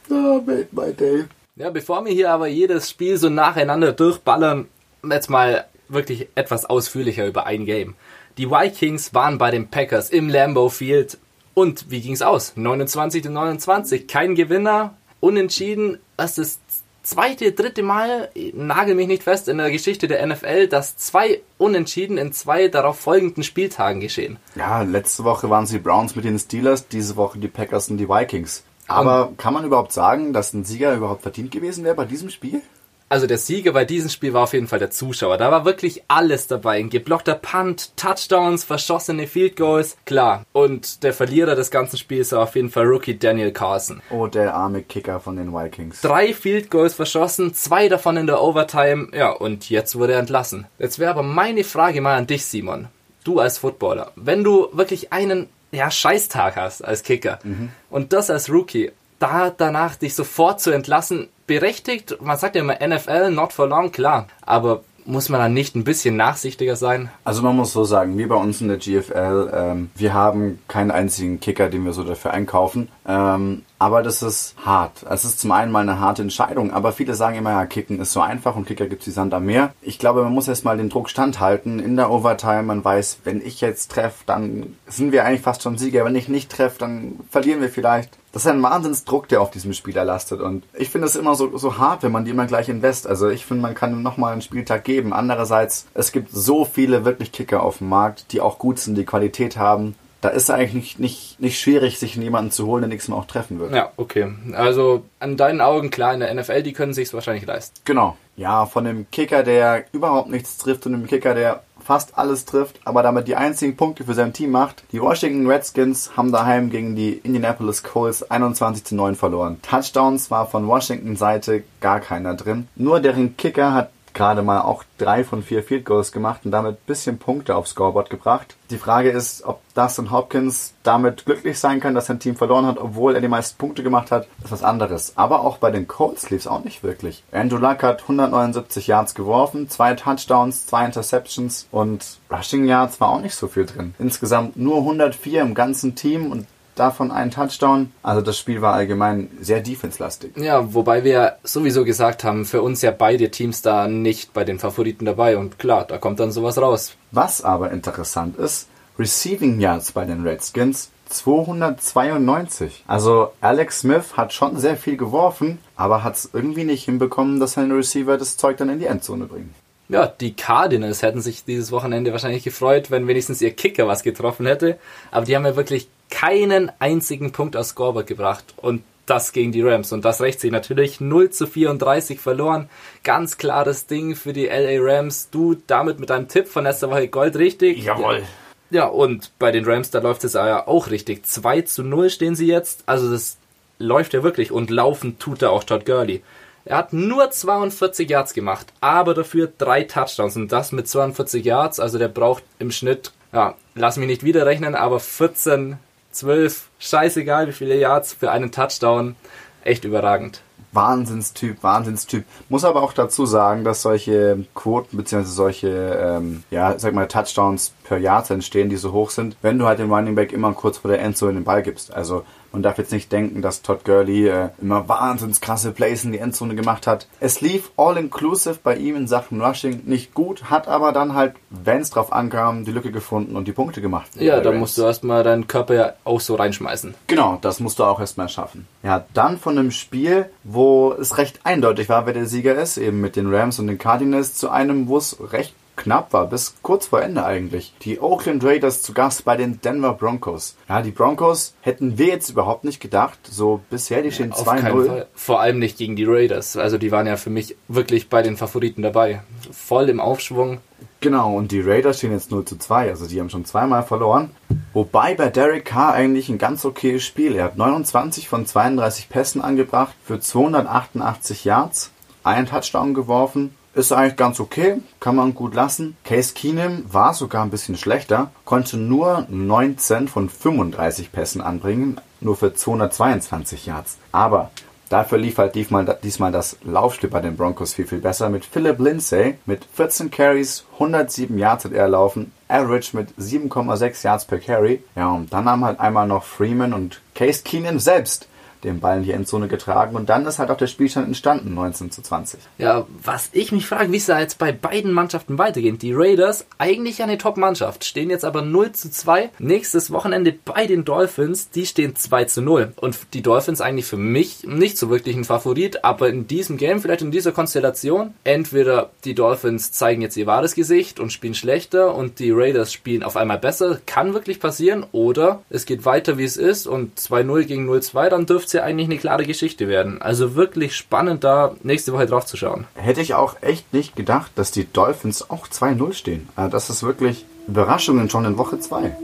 Oh, 0.10 0.42
made 0.46 0.68
my 0.72 0.94
day. 0.94 1.26
Ja, 1.56 1.70
bevor 1.70 2.06
wir 2.06 2.12
hier 2.12 2.32
aber 2.32 2.48
jedes 2.48 2.90
Spiel 2.90 3.18
so 3.18 3.30
nacheinander 3.30 3.92
durchballern, 3.92 4.68
jetzt 5.04 5.30
mal 5.30 5.66
wirklich 5.88 6.28
etwas 6.36 6.66
ausführlicher 6.66 7.28
über 7.28 7.46
ein 7.46 7.66
Game. 7.66 7.96
Die 8.38 8.50
Vikings 8.50 9.14
waren 9.14 9.38
bei 9.38 9.52
den 9.52 9.70
Packers 9.70 10.10
im 10.10 10.30
Lambeau 10.30 10.70
Field 10.70 11.18
und 11.54 11.92
wie 11.92 12.00
ging's 12.00 12.22
aus? 12.22 12.54
29 12.56 13.24
zu 13.24 13.30
29, 13.30 14.08
kein 14.08 14.36
Gewinner, 14.36 14.96
unentschieden. 15.20 16.00
Das 16.16 16.38
ist 16.38 16.62
zweite, 17.04 17.52
dritte 17.52 17.84
Mal, 17.84 18.30
nagel 18.54 18.96
mich 18.96 19.08
nicht 19.08 19.24
fest, 19.24 19.48
in 19.48 19.58
der 19.58 19.72
Geschichte 19.72 20.08
der 20.08 20.26
NFL, 20.26 20.68
dass 20.68 20.98
zwei 20.98 21.42
Unentschieden 21.58 22.18
in 22.18 22.34
zwei 22.34 22.68
darauf 22.68 23.00
folgenden 23.00 23.44
Spieltagen 23.44 24.02
geschehen. 24.02 24.38
Ja, 24.56 24.82
letzte 24.82 25.24
Woche 25.24 25.50
waren 25.50 25.64
es 25.64 25.72
die 25.72 25.80
Browns 25.80 26.16
mit 26.16 26.26
den 26.26 26.40
Steelers, 26.40 26.88
diese 26.88 27.16
Woche 27.16 27.40
die 27.40 27.48
Packers 27.48 27.90
und 27.90 27.98
die 27.98 28.10
Vikings. 28.10 28.64
Aber 28.88 29.34
kann 29.38 29.54
man 29.54 29.66
überhaupt 29.66 29.94
sagen, 29.94 30.34
dass 30.34 30.54
ein 30.54 30.64
Sieger 30.66 30.96
überhaupt 30.96 31.22
verdient 31.22 31.52
gewesen 31.52 31.84
wäre 31.84 31.96
bei 31.96 32.06
diesem 32.06 32.30
Spiel? 32.30 32.62
Also 33.10 33.26
der 33.26 33.40
Sieger 33.40 33.74
bei 33.74 33.86
diesem 33.86 34.10
Spiel 34.10 34.34
war 34.34 34.44
auf 34.44 34.54
jeden 34.54 34.68
Fall 34.68 34.78
der 34.78 34.92
Zuschauer. 34.92 35.38
Da 35.38 35.52
war 35.52 35.66
wirklich 35.66 36.04
alles 36.08 36.46
dabei. 36.46 36.78
Ein 36.78 36.92
geblockter 36.92 37.34
Punt, 37.34 37.98
Touchdowns, 37.98 38.64
verschossene 38.64 39.26
Field 39.26 39.56
Goals, 39.56 39.98
klar. 40.06 40.46
Und 40.54 41.04
der 41.04 41.14
Verlierer 41.14 41.56
des 41.56 41.72
ganzen 41.72 41.98
Spiels 41.98 42.32
war 42.32 42.44
auf 42.44 42.56
jeden 42.56 42.70
Fall 42.70 42.86
Rookie 42.86 43.18
Daniel 43.18 43.52
Carson. 43.52 44.02
Oh, 44.12 44.28
der 44.28 44.54
arme 44.54 44.84
Kicker 44.84 45.20
von 45.20 45.38
den 45.38 45.52
Vikings. 45.52 46.02
Drei 46.02 46.34
Field 46.34 46.70
Goals 46.70 46.94
verschossen, 46.94 47.56
zwei 47.56 47.90
davon 47.90 48.16
in 48.16 48.28
der 48.28 48.42
Overtime. 48.42 49.08
Ja, 49.14 49.32
und 49.32 49.70
jetzt 49.72 49.98
wurde 49.98 50.14
er 50.14 50.20
entlassen. 50.20 50.68
Jetzt 50.78 51.00
wäre 51.00 51.12
aber 51.12 51.24
meine 51.24 51.64
Frage 51.64 52.02
mal 52.02 52.16
an 52.16 52.28
dich, 52.28 52.46
Simon. 52.46 52.90
Du 53.24 53.40
als 53.40 53.58
Footballer. 53.58 54.12
Wenn 54.16 54.44
du 54.44 54.70
wirklich 54.72 55.12
einen 55.12 55.50
ja, 55.72 55.90
Scheißtag 55.90 56.56
hast 56.56 56.84
als 56.84 57.04
Kicker 57.04 57.40
mhm. 57.44 57.70
und 57.90 58.14
das 58.14 58.30
als 58.30 58.50
Rookie, 58.50 58.92
da 59.20 59.50
danach 59.50 59.96
dich 59.96 60.16
sofort 60.16 60.62
zu 60.62 60.72
entlassen, 60.72 61.28
berechtigt, 61.50 62.16
man 62.22 62.38
sagt 62.38 62.56
ja 62.56 62.62
immer 62.62 62.76
NFL, 62.76 63.32
not 63.32 63.54
for 63.54 63.68
long, 63.68 63.92
klar, 63.92 64.28
aber 64.46 64.84
muss 65.06 65.30
man 65.30 65.42
dann 65.42 65.54
nicht 65.54 65.76
ein 65.76 65.84
bisschen 65.84 66.16
nachsichtiger 66.16 66.76
sein? 66.76 67.10
Also 67.24 67.42
man 67.42 67.56
muss 67.56 67.74
so 67.74 67.84
sagen, 67.84 68.20
wie 68.20 68.28
bei 68.28 68.36
uns 68.36 68.62
in 68.62 68.68
der 68.68 68.78
GFL, 68.78 69.50
ähm, 69.52 69.90
wir 69.96 70.14
haben 70.14 70.60
keinen 70.68 70.92
einzigen 70.92 71.40
Kicker, 71.40 71.68
den 71.70 71.84
wir 71.86 71.94
so 71.94 72.04
dafür 72.04 72.32
einkaufen. 72.32 72.90
Ähm, 73.08 73.64
aber 73.80 74.04
das 74.04 74.22
ist 74.22 74.56
hart. 74.64 75.04
Es 75.10 75.26
ist 75.26 75.40
zum 75.40 75.52
einen 75.52 75.72
mal 75.72 75.82
eine 75.82 76.00
harte 76.00 76.22
Entscheidung, 76.22 76.72
aber 76.72 76.92
viele 76.92 77.16
sagen 77.16 77.38
immer, 77.38 77.52
ja, 77.52 77.66
Kicken 77.66 78.00
ist 78.00 78.14
so 78.14 78.22
einfach 78.22 78.56
und 78.56 78.68
Kicker 78.68 78.86
gibt 78.86 79.02
es 79.02 79.08
wie 79.08 79.12
Sand 79.12 79.34
am 79.34 79.46
Meer. 79.46 79.74
Ich 79.82 79.98
glaube, 79.98 80.22
man 80.22 80.34
muss 80.34 80.48
erstmal 80.48 80.78
den 80.78 80.90
Druck 80.90 81.10
standhalten 81.10 81.80
in 81.80 81.96
der 81.96 82.12
Overtime. 82.12 82.64
Man 82.64 82.86
weiß, 82.86 83.22
wenn 83.24 83.42
ich 83.42 83.62
jetzt 83.62 83.90
treffe, 83.90 84.24
dann 84.28 84.76
sind 84.86 85.12
wir 85.12 85.26
eigentlich 85.26 85.42
fast 85.42 85.64
schon 85.64 85.80
Sieger. 85.80 86.06
Wenn 86.06 86.16
ich 86.16 86.28
nicht 86.28 86.52
treffe, 86.52 86.78
dann 86.78 87.20
verlieren 87.32 87.62
wir 87.62 87.70
vielleicht. 87.70 88.19
Das 88.32 88.46
ist 88.46 88.52
ein 88.52 88.62
Wahnsinnsdruck, 88.62 89.28
der 89.28 89.42
auf 89.42 89.52
diesem 89.52 89.74
Spieler 89.74 90.06
lastet. 90.06 90.42
Und 90.42 90.64
ich 90.74 90.90
finde 90.90 91.08
es 91.08 91.16
immer 91.16 91.36
so, 91.36 91.58
so 91.58 91.78
hart, 91.78 92.04
wenn 92.04 92.12
man 92.12 92.26
die 92.26 92.32
immer 92.32 92.46
gleich 92.46 92.70
invest. 92.70 93.08
Also 93.08 93.30
ich 93.30 93.46
finde, 93.46 93.64
man 93.64 93.76
kann 93.76 93.94
ihm 93.94 94.04
nochmal 94.04 94.34
einen 94.34 94.42
Spieltag 94.42 94.84
geben. 94.84 95.14
Andererseits, 95.14 95.88
es 95.94 96.12
gibt 96.12 96.32
so 96.32 96.66
viele 96.66 97.06
wirklich 97.06 97.32
Kicker 97.32 97.64
auf 97.64 97.80
dem 97.80 97.90
Markt, 97.90 98.32
die 98.32 98.42
auch 98.42 98.60
gut 98.60 98.80
sind, 98.80 98.96
die 98.96 99.06
Qualität 99.06 99.58
haben 99.58 99.96
da 100.22 100.30
ist 100.30 100.50
eigentlich 100.50 100.74
nicht, 100.74 101.00
nicht, 101.00 101.40
nicht 101.40 101.60
schwierig, 101.60 101.98
sich 101.98 102.16
jemanden 102.16 102.52
zu 102.52 102.68
holen, 102.68 102.82
der 102.82 102.90
nächstes 102.90 103.10
Mal 103.10 103.18
auch 103.18 103.26
treffen 103.26 103.60
wird. 103.60 103.74
Ja, 103.74 103.92
okay. 103.96 104.34
Also 104.54 105.04
an 105.20 105.38
deinen 105.38 105.62
Augen, 105.62 105.92
klar, 105.92 106.14
in 106.14 106.20
der 106.20 106.34
NFL, 106.34 106.64
die 106.64 106.74
können 106.74 106.94
sich 106.94 107.14
wahrscheinlich 107.14 107.46
leisten. 107.46 107.80
Genau. 107.86 108.18
Ja, 108.36 108.66
von 108.66 108.84
dem 108.84 109.10
Kicker, 109.12 109.44
der 109.44 109.86
überhaupt 109.94 110.30
nichts 110.30 110.58
trifft 110.58 110.86
und 110.86 110.92
dem 110.94 111.08
Kicker, 111.08 111.34
der 111.36 111.64
fast 111.90 112.20
alles 112.20 112.46
trifft, 112.46 112.80
aber 112.86 113.02
damit 113.02 113.28
die 113.28 113.36
einzigen 113.36 113.76
Punkte 113.76 114.04
für 114.04 114.14
sein 114.14 114.32
Team 114.32 114.52
macht. 114.52 114.84
Die 114.92 115.02
Washington 115.02 115.48
Redskins 115.48 116.12
haben 116.16 116.32
daheim 116.32 116.70
gegen 116.70 116.96
die 116.96 117.14
Indianapolis 117.14 117.82
Colts 117.82 118.30
21 118.30 118.84
zu 118.84 118.94
9 118.94 119.16
verloren. 119.16 119.58
Touchdowns 119.64 120.30
war 120.30 120.46
von 120.46 120.68
Washington 120.68 121.16
Seite 121.16 121.64
gar 121.82 122.00
keiner 122.00 122.36
drin. 122.36 122.68
Nur 122.76 123.00
deren 123.00 123.38
Kicker 123.38 123.74
hat 123.74 123.90
gerade 124.14 124.42
mal 124.42 124.62
auch 124.62 124.84
drei 124.98 125.24
von 125.24 125.44
vier 125.44 125.64
Field 125.64 125.86
Goals 125.86 126.12
gemacht 126.12 126.42
und 126.46 126.52
damit 126.52 126.74
ein 126.74 126.86
bisschen 126.86 127.18
Punkte 127.18 127.56
aufs 127.56 127.72
Scoreboard 127.72 128.10
gebracht. 128.10 128.56
Die 128.70 128.78
Frage 128.78 129.10
ist, 129.10 129.44
ob 129.44 129.62
Dustin 129.74 130.12
Hopkins 130.12 130.74
damit 130.84 131.26
glücklich 131.26 131.60
sein 131.60 131.80
kann, 131.80 131.96
dass 131.96 132.08
sein 132.08 132.20
Team 132.20 132.36
verloren 132.36 132.66
hat, 132.66 132.78
obwohl 132.78 133.16
er 133.16 133.22
die 133.22 133.28
meisten 133.28 133.58
Punkte 133.58 133.84
gemacht 133.84 134.12
hat, 134.12 134.28
ist 134.44 134.52
was 134.52 134.64
anderes. 134.64 135.14
Aber 135.16 135.42
auch 135.42 135.58
bei 135.58 135.72
den 135.72 135.88
Colts 135.88 136.30
lief 136.30 136.42
es 136.42 136.48
auch 136.48 136.64
nicht 136.64 136.84
wirklich. 136.84 137.24
Andrew 137.32 137.58
Luck 137.58 137.84
hat 137.84 138.02
179 138.02 138.88
Yards 138.88 139.16
geworfen, 139.16 139.70
zwei 139.70 139.94
Touchdowns, 139.94 140.66
zwei 140.66 140.86
Interceptions 140.86 141.68
und 141.72 142.20
Rushing 142.32 142.66
Yards 142.66 143.00
war 143.02 143.10
auch 143.10 143.22
nicht 143.22 143.36
so 143.36 143.48
viel 143.48 143.66
drin. 143.66 143.96
Insgesamt 144.00 144.58
nur 144.58 144.78
104 144.78 145.42
im 145.42 145.54
ganzen 145.54 145.96
Team 145.96 146.32
und 146.32 146.48
davon 146.80 147.12
einen 147.12 147.32
Touchdown. 147.32 147.92
Also 148.04 148.22
das 148.22 148.38
Spiel 148.38 148.62
war 148.62 148.74
allgemein 148.74 149.30
sehr 149.42 149.62
defense-lastig. 149.62 150.38
Ja, 150.38 150.74
wobei 150.74 151.04
wir 151.04 151.38
sowieso 151.44 151.86
gesagt 151.86 152.24
haben, 152.24 152.46
für 152.46 152.62
uns 152.62 152.82
ja 152.82 152.92
beide 152.92 153.32
Teams 153.32 153.62
da 153.62 153.88
nicht 153.88 154.34
bei 154.34 154.44
den 154.44 154.60
Favoriten 154.60 155.06
dabei. 155.06 155.38
Und 155.38 155.60
klar, 155.60 155.86
da 155.86 155.98
kommt 155.98 156.20
dann 156.20 156.32
sowas 156.32 156.58
raus. 156.58 156.96
Was 157.12 157.44
aber 157.44 157.72
interessant 157.72 158.38
ist, 158.38 158.68
Receiving 158.98 159.60
Yards 159.60 159.94
bei 159.94 160.06
den 160.06 160.24
Redskins 160.24 160.92
292. 161.10 162.84
Also 162.88 163.32
Alex 163.42 163.80
Smith 163.80 164.18
hat 164.18 164.34
schon 164.34 164.58
sehr 164.58 164.78
viel 164.78 164.98
geworfen, 164.98 165.60
aber 165.76 166.04
hat 166.04 166.16
es 166.16 166.30
irgendwie 166.34 166.64
nicht 166.64 166.86
hinbekommen, 166.86 167.40
dass 167.40 167.54
seine 167.54 167.76
Receiver 167.76 168.18
das 168.18 168.38
Zeug 168.38 168.58
dann 168.58 168.70
in 168.70 168.80
die 168.80 168.86
Endzone 168.86 169.26
bringen. 169.26 169.54
Ja, 169.90 170.08
die 170.08 170.34
Cardinals 170.36 171.02
hätten 171.02 171.22
sich 171.22 171.44
dieses 171.44 171.72
Wochenende 171.72 172.12
wahrscheinlich 172.12 172.44
gefreut, 172.44 172.92
wenn 172.92 173.08
wenigstens 173.08 173.42
ihr 173.42 173.52
Kicker 173.52 173.88
was 173.88 174.04
getroffen 174.04 174.46
hätte. 174.46 174.78
Aber 175.10 175.26
die 175.26 175.36
haben 175.36 175.46
ja 175.46 175.56
wirklich 175.56 175.90
keinen 176.12 176.72
einzigen 176.80 177.32
Punkt 177.32 177.58
aus 177.58 177.70
Scoreboard 177.70 178.06
gebracht. 178.06 178.54
Und 178.58 178.84
das 179.10 179.32
gegen 179.32 179.52
die 179.52 179.62
Rams. 179.62 179.92
Und 179.92 180.06
das 180.06 180.22
rächt 180.22 180.40
sich 180.40 180.52
natürlich 180.52 181.02
0 181.02 181.32
zu 181.32 181.48
34 181.48 182.20
verloren. 182.20 182.70
Ganz 183.04 183.38
klares 183.38 183.88
Ding 183.88 184.16
für 184.16 184.34
die 184.34 184.46
LA 184.46 184.78
Rams. 184.80 185.30
Du 185.32 185.58
damit 185.68 186.00
mit 186.00 186.10
deinem 186.10 186.28
Tipp 186.28 186.48
von 186.48 186.64
letzter 186.64 186.92
Woche 186.92 187.08
Gold 187.08 187.36
richtig. 187.36 187.84
Jawohl. 187.84 188.24
Ja, 188.70 188.86
und 188.86 189.32
bei 189.40 189.52
den 189.52 189.66
Rams, 189.66 189.90
da 189.90 190.00
läuft 190.00 190.24
es 190.24 190.34
ja 190.34 190.68
auch 190.68 190.92
richtig. 190.92 191.26
2 191.26 191.62
zu 191.64 191.84
0 191.84 192.10
stehen 192.12 192.36
sie 192.36 192.46
jetzt. 192.46 192.84
Also 192.86 193.12
das 193.12 193.38
läuft 193.80 194.14
ja 194.14 194.22
wirklich. 194.22 194.52
Und 194.52 194.70
laufen 194.70 195.18
tut 195.18 195.42
er 195.42 195.52
auch 195.52 195.64
Todd 195.64 195.86
Gurley. 195.86 196.22
Er 196.70 196.78
hat 196.78 196.94
nur 196.94 197.32
42 197.32 198.08
Yards 198.08 198.36
gemacht, 198.36 198.68
aber 198.80 199.16
dafür 199.16 199.52
drei 199.58 199.86
Touchdowns. 199.86 200.36
Und 200.36 200.52
das 200.52 200.72
mit 200.72 200.88
42 200.88 201.44
Yards. 201.44 201.80
Also 201.80 201.98
der 201.98 202.10
braucht 202.10 202.44
im 202.60 202.70
Schnitt, 202.70 203.12
ja, 203.34 203.56
lass 203.74 203.98
mich 203.98 204.06
nicht 204.06 204.24
wieder 204.24 204.46
rechnen, 204.46 204.76
aber 204.76 205.00
14 205.00 205.80
12, 206.12 206.70
scheißegal 206.78 207.48
wie 207.48 207.54
viele 207.54 207.76
Yards 207.76 208.14
für 208.14 208.30
einen 208.30 208.52
Touchdown. 208.52 209.16
Echt 209.64 209.84
überragend. 209.84 210.42
Wahnsinnstyp, 210.72 211.64
Wahnsinnstyp. 211.64 212.26
Muss 212.50 212.64
aber 212.64 212.84
auch 212.84 212.94
dazu 212.94 213.26
sagen, 213.26 213.64
dass 213.64 213.82
solche 213.82 214.46
Quoten 214.54 214.96
bzw. 214.96 215.24
solche, 215.24 215.70
ähm, 215.70 216.44
ja, 216.52 216.78
sag 216.78 216.94
mal, 216.94 217.08
Touchdowns 217.08 217.74
per 217.84 217.98
Yard 217.98 218.30
entstehen, 218.30 218.70
die 218.70 218.78
so 218.78 218.92
hoch 218.92 219.10
sind, 219.10 219.36
wenn 219.42 219.58
du 219.58 219.66
halt 219.66 219.80
dem 219.80 219.92
Running 219.92 220.14
Back 220.14 220.32
immer 220.32 220.54
kurz 220.54 220.78
vor 220.78 220.92
der 220.92 221.02
Endzone 221.02 221.34
den 221.34 221.44
Ball 221.46 221.64
gibst. 221.64 221.92
Also 221.92 222.24
man 222.52 222.64
darf 222.64 222.78
jetzt 222.78 222.92
nicht 222.92 223.12
denken, 223.12 223.42
dass 223.42 223.62
Todd 223.62 223.86
Gurley 223.86 224.28
äh, 224.28 224.50
immer 224.62 224.88
wahnsinnig 224.90 225.42
krasse 225.42 225.72
Plays 225.72 226.04
in 226.04 226.12
die 226.12 226.20
Endzone 226.20 226.56
gemacht 226.56 226.88
hat. 226.88 227.08
Es 227.20 227.42
lief 227.42 227.72
all-inclusive 227.78 228.60
bei 228.64 228.76
ihm 228.76 228.96
in 228.96 229.08
Sachen 229.08 229.42
Rushing 229.42 229.84
nicht 229.86 230.14
gut, 230.14 230.50
hat 230.50 230.68
aber 230.68 230.92
dann 230.92 231.14
halt, 231.14 231.36
wenn 231.50 231.82
es 231.82 231.90
drauf 231.90 232.12
ankam, 232.12 232.66
die 232.66 232.72
Lücke 232.72 232.92
gefunden 232.92 233.36
und 233.36 233.48
die 233.48 233.52
Punkte 233.52 233.82
gemacht. 233.82 234.10
Ja, 234.16 234.40
da 234.42 234.52
musst 234.52 234.78
du 234.78 234.84
erstmal 234.84 235.24
deinen 235.24 235.48
Körper 235.48 235.74
ja 235.74 235.94
auch 236.04 236.20
so 236.20 236.36
reinschmeißen. 236.36 236.96
Genau, 237.08 237.38
das 237.42 237.60
musst 237.60 237.80
du 237.80 237.84
auch 237.84 238.00
erstmal 238.00 238.30
schaffen. 238.30 238.68
Ja, 238.84 239.06
dann 239.14 239.38
von 239.38 239.58
einem 239.58 239.72
Spiel, 239.72 240.30
wo 240.44 240.94
es 240.94 241.18
recht 241.18 241.40
eindeutig 241.44 241.90
war, 241.90 242.06
wer 242.06 242.14
der 242.14 242.26
Sieger 242.26 242.56
ist, 242.56 242.78
eben 242.78 243.02
mit 243.02 243.16
den 243.16 243.34
Rams 243.34 243.60
und 243.60 243.68
den 243.68 243.78
Cardinals, 243.78 244.36
zu 244.36 244.50
einem, 244.50 244.88
wo 244.88 244.98
es 244.98 245.18
recht 245.32 245.54
knapp 245.80 246.14
war, 246.14 246.28
bis 246.28 246.56
kurz 246.62 246.88
vor 246.88 247.02
Ende 247.02 247.26
eigentlich. 247.26 247.74
Die 247.82 248.00
Oakland 248.00 248.44
Raiders 248.44 248.82
zu 248.82 248.94
Gast 248.94 249.26
bei 249.26 249.36
den 249.36 249.62
Denver 249.62 249.94
Broncos. 249.94 250.56
Ja, 250.68 250.82
die 250.82 250.92
Broncos 250.92 251.56
hätten 251.62 251.98
wir 251.98 252.08
jetzt 252.08 252.30
überhaupt 252.30 252.64
nicht 252.64 252.80
gedacht. 252.80 253.20
So 253.24 253.62
bisher, 253.70 254.02
die 254.02 254.12
stehen 254.12 254.34
2-0. 254.34 255.06
Vor 255.16 255.40
allem 255.40 255.60
nicht 255.60 255.78
gegen 255.78 255.96
die 255.96 256.06
Raiders. 256.06 256.58
Also 256.58 256.78
die 256.78 256.92
waren 256.92 257.08
ja 257.08 257.18
für 257.18 257.30
mich 257.30 257.56
wirklich 257.68 258.10
bei 258.10 258.22
den 258.22 258.38
Favoriten 258.38 258.82
dabei. 258.82 259.22
Voll 259.52 259.90
im 259.90 260.00
Aufschwung. 260.00 260.60
Genau, 261.02 261.36
und 261.36 261.52
die 261.52 261.62
Raiders 261.62 261.98
stehen 261.98 262.12
jetzt 262.12 262.30
0 262.30 262.44
zu 262.44 262.58
2, 262.58 262.90
also 262.90 263.08
die 263.08 263.20
haben 263.20 263.30
schon 263.30 263.46
zweimal 263.46 263.84
verloren. 263.84 264.32
Wobei 264.74 265.14
bei 265.14 265.30
Derek 265.30 265.64
Carr 265.64 265.94
eigentlich 265.94 266.28
ein 266.28 266.38
ganz 266.38 266.66
okayes 266.66 267.04
Spiel. 267.04 267.36
Er 267.36 267.46
hat 267.46 267.58
29 267.58 268.28
von 268.28 268.46
32 268.46 269.08
Pässen 269.08 269.42
angebracht 269.42 269.96
für 270.04 270.20
288 270.20 271.46
Yards, 271.46 271.92
einen 272.24 272.48
Touchdown 272.48 272.94
geworfen 272.94 273.56
ist 273.74 273.92
eigentlich 273.92 274.16
ganz 274.16 274.40
okay, 274.40 274.82
kann 275.00 275.16
man 275.16 275.36
gut 275.36 275.54
lassen. 275.54 275.96
Case 276.04 276.34
Keenum 276.34 276.84
war 276.92 277.14
sogar 277.14 277.44
ein 277.44 277.52
bisschen 277.52 277.78
schlechter, 277.78 278.32
konnte 278.46 278.78
nur 278.78 279.26
19 279.30 280.08
von 280.08 280.30
35 280.30 281.12
Pässen 281.12 281.42
anbringen, 281.42 282.00
nur 282.20 282.36
für 282.36 282.54
222 282.54 283.66
Yards. 283.66 283.98
Aber 284.12 284.52
Dafür 284.90 285.20
lief 285.20 285.38
halt 285.38 285.54
diesmal, 285.54 285.86
das 286.32 286.58
Laufstück 286.64 287.12
bei 287.12 287.22
den 287.22 287.38
Broncos 287.38 287.76
viel, 287.76 287.86
viel 287.86 288.00
besser 288.00 288.28
mit 288.30 288.44
Philip 288.44 288.80
Lindsay 288.80 289.36
mit 289.46 289.64
14 289.76 290.10
Carries, 290.10 290.66
107 290.74 291.38
Yards 291.38 291.66
hat 291.66 291.74
er 291.74 291.88
laufen, 291.88 292.32
Average 292.48 292.98
mit 292.98 293.12
7,6 293.20 294.04
Yards 294.04 294.26
per 294.26 294.40
Carry. 294.40 294.84
Ja, 294.96 295.12
und 295.12 295.32
dann 295.32 295.46
haben 295.46 295.64
halt 295.64 295.80
einmal 295.80 296.08
noch 296.08 296.24
Freeman 296.24 296.74
und 296.74 297.02
Case 297.14 297.44
Keenum 297.44 297.78
selbst 297.78 298.28
den 298.64 298.80
Ball 298.80 298.98
in 298.98 299.04
die 299.04 299.12
Endzone 299.12 299.48
getragen 299.48 299.96
und 299.96 300.10
dann 300.10 300.26
ist 300.26 300.40
halt 300.40 300.52
auch 300.52 300.58
der 300.58 300.68
Spielstand 300.68 301.08
entstanden, 301.08 301.54
19 301.54 301.92
zu 301.92 302.02
20. 302.02 302.40
Ja, 302.58 302.86
was 303.04 303.30
ich 303.32 303.52
mich 303.52 303.66
frage, 303.66 303.92
wie 303.92 303.98
es 303.98 304.06
da 304.06 304.20
jetzt 304.20 304.38
bei 304.38 304.52
beiden 304.52 304.92
Mannschaften 304.92 305.38
weitergeht. 305.38 305.82
Die 305.82 305.94
Raiders, 305.94 306.46
eigentlich 306.58 307.02
eine 307.02 307.18
Top-Mannschaft, 307.18 307.86
stehen 307.86 308.10
jetzt 308.10 308.26
aber 308.26 308.42
0 308.42 308.72
zu 308.74 308.92
2. 308.92 309.30
Nächstes 309.40 309.92
Wochenende 309.92 310.34
bei 310.34 310.68
den 310.68 310.86
Dolphins, 310.86 311.50
die 311.50 311.66
stehen 311.66 311.96
2 311.96 312.26
zu 312.26 312.42
0. 312.42 312.74
Und 312.76 312.98
die 313.14 313.22
Dolphins 313.22 313.62
eigentlich 313.62 313.86
für 313.86 313.98
mich 313.98 314.44
nicht 314.46 314.78
so 314.78 314.90
wirklich 314.90 315.16
ein 315.16 315.24
Favorit, 315.24 315.84
aber 315.84 316.10
in 316.10 316.28
diesem 316.28 316.58
Game, 316.58 316.82
vielleicht 316.82 317.02
in 317.02 317.12
dieser 317.12 317.32
Konstellation, 317.32 318.14
entweder 318.24 318.90
die 319.06 319.16
Dolphins 319.16 319.72
zeigen 319.72 320.02
jetzt 320.02 320.18
ihr 320.18 320.28
wahres 320.28 320.56
Gesicht 320.56 321.00
und 321.00 321.14
spielen 321.14 321.36
schlechter 321.36 321.96
und 321.96 322.20
die 322.20 322.32
Raiders 322.32 322.74
spielen 322.74 323.04
auf 323.04 323.16
einmal 323.16 323.38
besser, 323.38 323.80
kann 323.86 324.14
wirklich 324.14 324.40
passieren, 324.40 324.86
oder 324.92 325.44
es 325.50 325.66
geht 325.66 325.86
weiter 325.86 326.18
wie 326.18 326.24
es 326.24 326.38
ist 326.38 326.68
und 326.68 327.00
2-0 327.00 327.44
gegen 327.44 327.70
0-2, 327.70 328.10
dann 328.10 328.26
dürfte 328.26 328.49
ja 328.54 328.64
eigentlich 328.64 328.88
eine 328.88 328.98
klare 328.98 329.26
Geschichte 329.26 329.68
werden. 329.68 330.02
Also 330.02 330.36
wirklich 330.36 330.76
spannend, 330.76 331.24
da 331.24 331.56
nächste 331.64 331.94
Woche 331.94 332.06
drauf 332.06 332.26
zu 332.26 332.38
schauen. 332.38 332.66
Hätte 332.76 333.02
ich 333.02 333.14
auch 333.14 333.36
echt 333.42 333.74
nicht 333.74 333.96
gedacht, 333.96 334.32
dass 334.36 334.52
die 334.52 334.72
Dolphins 334.72 335.30
auch 335.30 335.48
2-0 335.48 335.94
stehen. 335.94 336.30
Also 336.36 336.52
das 336.52 336.70
ist 336.70 336.84
wirklich 336.84 337.26
Überraschungen 337.48 338.10
schon 338.10 338.26
in 338.26 338.38
Woche 338.38 338.60
2. 338.60 338.96